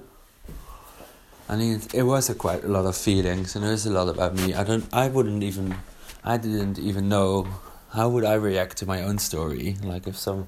I 1.47 1.56
mean, 1.56 1.82
it, 1.93 2.04
was 2.04 2.30
a 2.30 2.36
quite 2.36 2.63
a 2.63 2.67
lot 2.67 2.86
of 2.86 2.95
feelings, 2.95 3.56
and 3.56 3.65
there's 3.65 3.86
a 3.86 3.91
lot 3.91 4.08
about 4.08 4.36
me. 4.36 4.54
I 4.54 4.63
don't. 4.63 4.86
I 4.93 5.08
wouldn't 5.08 5.43
even. 5.43 5.75
I 6.23 6.38
didn't 6.38 6.78
even 6.78 7.10
know 7.10 7.47
how 7.91 8.10
would 8.10 8.25
I 8.25 8.36
react 8.36 8.78
to 8.78 8.86
my 8.86 9.02
own 9.02 9.17
story. 9.17 9.78
Like 9.84 10.08
if 10.08 10.17
some 10.17 10.47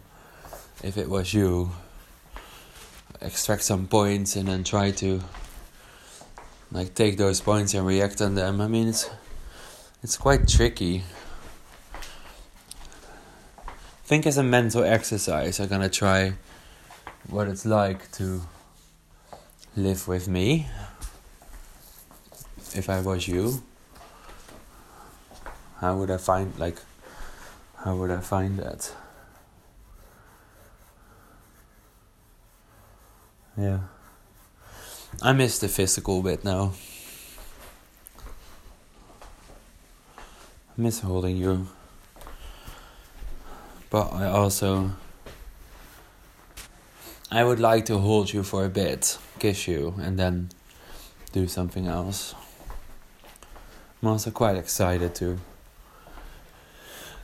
if 0.83 0.97
it 0.97 1.09
was 1.09 1.33
you, 1.33 1.71
extract 3.21 3.63
some 3.63 3.87
points 3.87 4.35
and 4.35 4.47
then 4.47 4.63
try 4.63 4.91
to 4.91 5.21
like 6.71 6.93
take 6.95 7.17
those 7.17 7.41
points 7.41 7.73
and 7.73 7.85
react 7.85 8.21
on 8.21 8.35
them. 8.35 8.61
I 8.61 8.67
mean, 8.67 8.87
it's 8.87 9.09
it's 10.03 10.17
quite 10.17 10.47
tricky. 10.47 11.03
think 14.11 14.27
as 14.27 14.37
a 14.37 14.43
mental 14.43 14.83
exercise, 14.83 15.57
I'm 15.61 15.69
gonna 15.69 15.87
try 15.87 16.33
what 17.31 17.47
it's 17.47 17.65
like 17.65 18.11
to 18.11 18.41
live 19.77 20.05
with 20.05 20.27
me 20.27 20.67
if 22.75 22.89
I 22.89 22.99
was 22.99 23.25
you. 23.25 23.63
How 25.77 25.95
would 25.95 26.11
I 26.11 26.17
find 26.17 26.57
like 26.59 26.77
how 27.77 27.95
would 27.95 28.11
I 28.11 28.19
find 28.19 28.59
that? 28.59 28.93
Yeah. 33.57 33.79
I 35.21 35.31
miss 35.31 35.57
the 35.59 35.69
physical 35.69 36.21
bit 36.21 36.43
now. 36.43 36.73
I 40.17 40.81
miss 40.81 40.99
holding 40.99 41.37
you. 41.37 41.67
But 43.89 44.11
I 44.13 44.27
also. 44.27 44.91
I 47.33 47.45
would 47.45 47.61
like 47.61 47.85
to 47.85 47.97
hold 47.97 48.33
you 48.33 48.43
for 48.43 48.65
a 48.65 48.69
bit, 48.69 49.17
kiss 49.39 49.65
you, 49.65 49.95
and 50.01 50.19
then 50.19 50.49
do 51.31 51.47
something 51.47 51.87
else. 51.87 52.35
I'm 54.01 54.09
also 54.09 54.31
quite 54.31 54.57
excited 54.57 55.15
to 55.15 55.39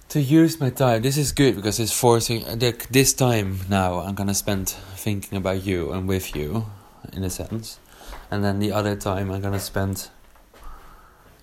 to 0.09 0.21
use 0.21 0.61
my 0.61 0.69
time. 0.69 1.01
This 1.01 1.17
is 1.17 1.33
good 1.33 1.57
because 1.57 1.77
it's 1.81 1.91
forcing 1.91 2.45
like 2.59 2.87
this 2.87 3.13
time 3.13 3.59
now 3.67 3.99
I'm 3.99 4.15
gonna 4.15 4.33
spend 4.33 4.69
thinking 4.95 5.37
about 5.37 5.65
you 5.65 5.91
and 5.91 6.07
with 6.07 6.33
you, 6.33 6.67
in 7.11 7.25
a 7.25 7.29
sense, 7.29 7.77
and 8.31 8.45
then 8.45 8.59
the 8.59 8.71
other 8.71 8.95
time 8.95 9.29
I'm 9.29 9.41
gonna 9.41 9.59
spend 9.59 10.07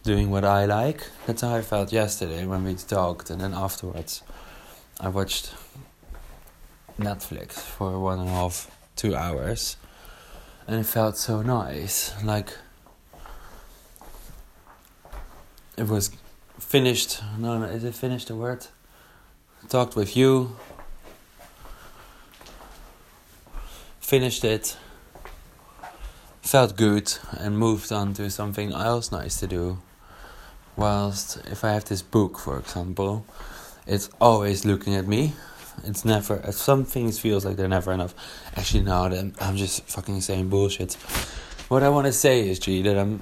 doing 0.04 0.30
what 0.30 0.44
I 0.44 0.64
like. 0.64 1.10
That's 1.26 1.42
how 1.42 1.54
I 1.54 1.60
felt 1.60 1.92
yesterday 1.92 2.46
when 2.46 2.64
we 2.64 2.74
talked, 2.76 3.28
and 3.28 3.42
then 3.42 3.52
afterwards 3.52 4.22
I 4.98 5.08
watched 5.08 5.52
Netflix 6.98 7.52
for 7.52 7.98
one 7.98 8.20
and 8.20 8.28
a 8.28 8.32
half, 8.32 8.70
two 8.96 9.14
hours, 9.16 9.76
and 10.66 10.80
it 10.80 10.84
felt 10.86 11.16
so 11.16 11.42
nice. 11.42 12.12
Like 12.22 12.56
it 15.76 15.88
was 15.88 16.10
finished. 16.58 17.22
No, 17.38 17.58
no, 17.58 17.66
is 17.66 17.84
it 17.84 17.94
finished 17.94 18.28
the 18.28 18.36
word? 18.36 18.66
Talked 19.68 19.96
with 19.96 20.16
you. 20.16 20.56
Finished 24.00 24.44
it. 24.44 24.76
felt 26.42 26.76
good 26.76 27.12
and 27.38 27.58
moved 27.58 27.90
on 27.90 28.12
to 28.14 28.30
something 28.30 28.72
else 28.72 29.10
nice 29.10 29.40
to 29.40 29.46
do. 29.46 29.78
Whilst 30.76 31.38
if 31.50 31.64
I 31.64 31.72
have 31.72 31.86
this 31.86 32.02
book, 32.02 32.38
for 32.38 32.58
example, 32.58 33.24
it's 33.86 34.10
always 34.20 34.64
looking 34.64 34.94
at 34.94 35.06
me. 35.06 35.32
It's 35.82 36.04
never. 36.04 36.40
Some 36.52 36.84
things 36.84 37.18
feels 37.18 37.44
like 37.44 37.56
they're 37.56 37.68
never 37.68 37.92
enough. 37.92 38.14
Actually, 38.56 38.84
no, 38.84 39.32
I'm 39.40 39.56
just 39.56 39.82
fucking 39.84 40.20
saying 40.20 40.48
bullshit. 40.48 40.94
What 41.68 41.82
I 41.82 41.88
want 41.88 42.06
to 42.06 42.12
say 42.12 42.48
is, 42.48 42.58
G, 42.58 42.82
that 42.82 42.96
I'm. 42.96 43.20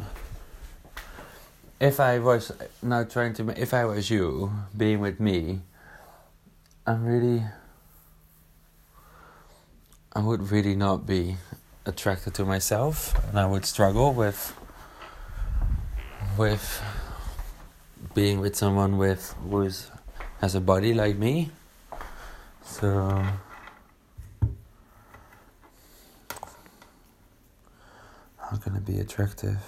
If 1.80 1.98
I 1.98 2.18
was 2.18 2.52
now 2.82 3.04
trying 3.04 3.34
to, 3.34 3.60
if 3.60 3.74
I 3.74 3.84
was 3.84 4.10
you 4.10 4.52
being 4.76 5.00
with 5.00 5.18
me, 5.18 5.60
I'm 6.86 7.04
really. 7.04 7.42
I 10.12 10.20
would 10.20 10.50
really 10.50 10.76
not 10.76 11.06
be 11.06 11.36
attracted 11.86 12.34
to 12.34 12.44
myself, 12.44 13.14
and 13.28 13.38
I 13.38 13.46
would 13.46 13.64
struggle 13.64 14.12
with. 14.12 14.54
With 16.38 16.82
being 18.14 18.40
with 18.40 18.56
someone 18.56 18.98
with 18.98 19.34
who's 19.48 19.90
has 20.40 20.54
a 20.54 20.60
body 20.60 20.92
like 20.92 21.16
me. 21.16 21.50
So 22.64 23.24
how 28.38 28.56
can 28.56 28.76
it 28.76 28.84
be 28.84 28.98
attractive? 28.98 29.58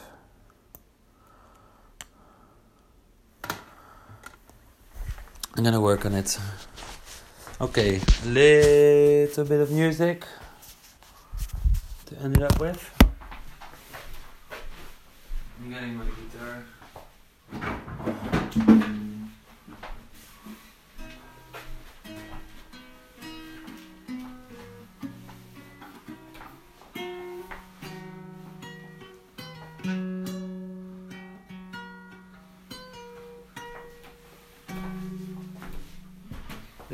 I'm 5.57 5.63
gonna 5.63 5.81
work 5.81 6.05
on 6.05 6.15
it. 6.15 6.39
Okay, 7.61 8.01
little 8.27 9.45
bit 9.45 9.61
of 9.61 9.71
music 9.71 10.25
to 12.07 12.19
end 12.19 12.37
it 12.37 12.43
up 12.43 12.59
with. 12.59 12.91
I'm 15.61 15.71
getting 15.71 15.95
my 15.97 16.05
guitar. 16.05 16.65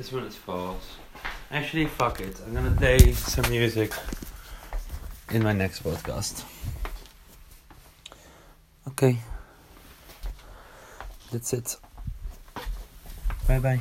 This 0.00 0.12
one 0.12 0.24
is 0.24 0.34
false. 0.34 0.96
Actually, 1.50 1.84
fuck 1.84 2.20
it. 2.22 2.34
I'm 2.46 2.54
gonna 2.54 2.70
play 2.70 3.12
some 3.12 3.50
music 3.50 3.92
in 5.30 5.42
my 5.42 5.52
next 5.52 5.82
podcast. 5.82 6.42
Okay. 8.88 9.18
That's 11.30 11.52
it. 11.52 11.76
Bye 13.46 13.58
bye. 13.58 13.80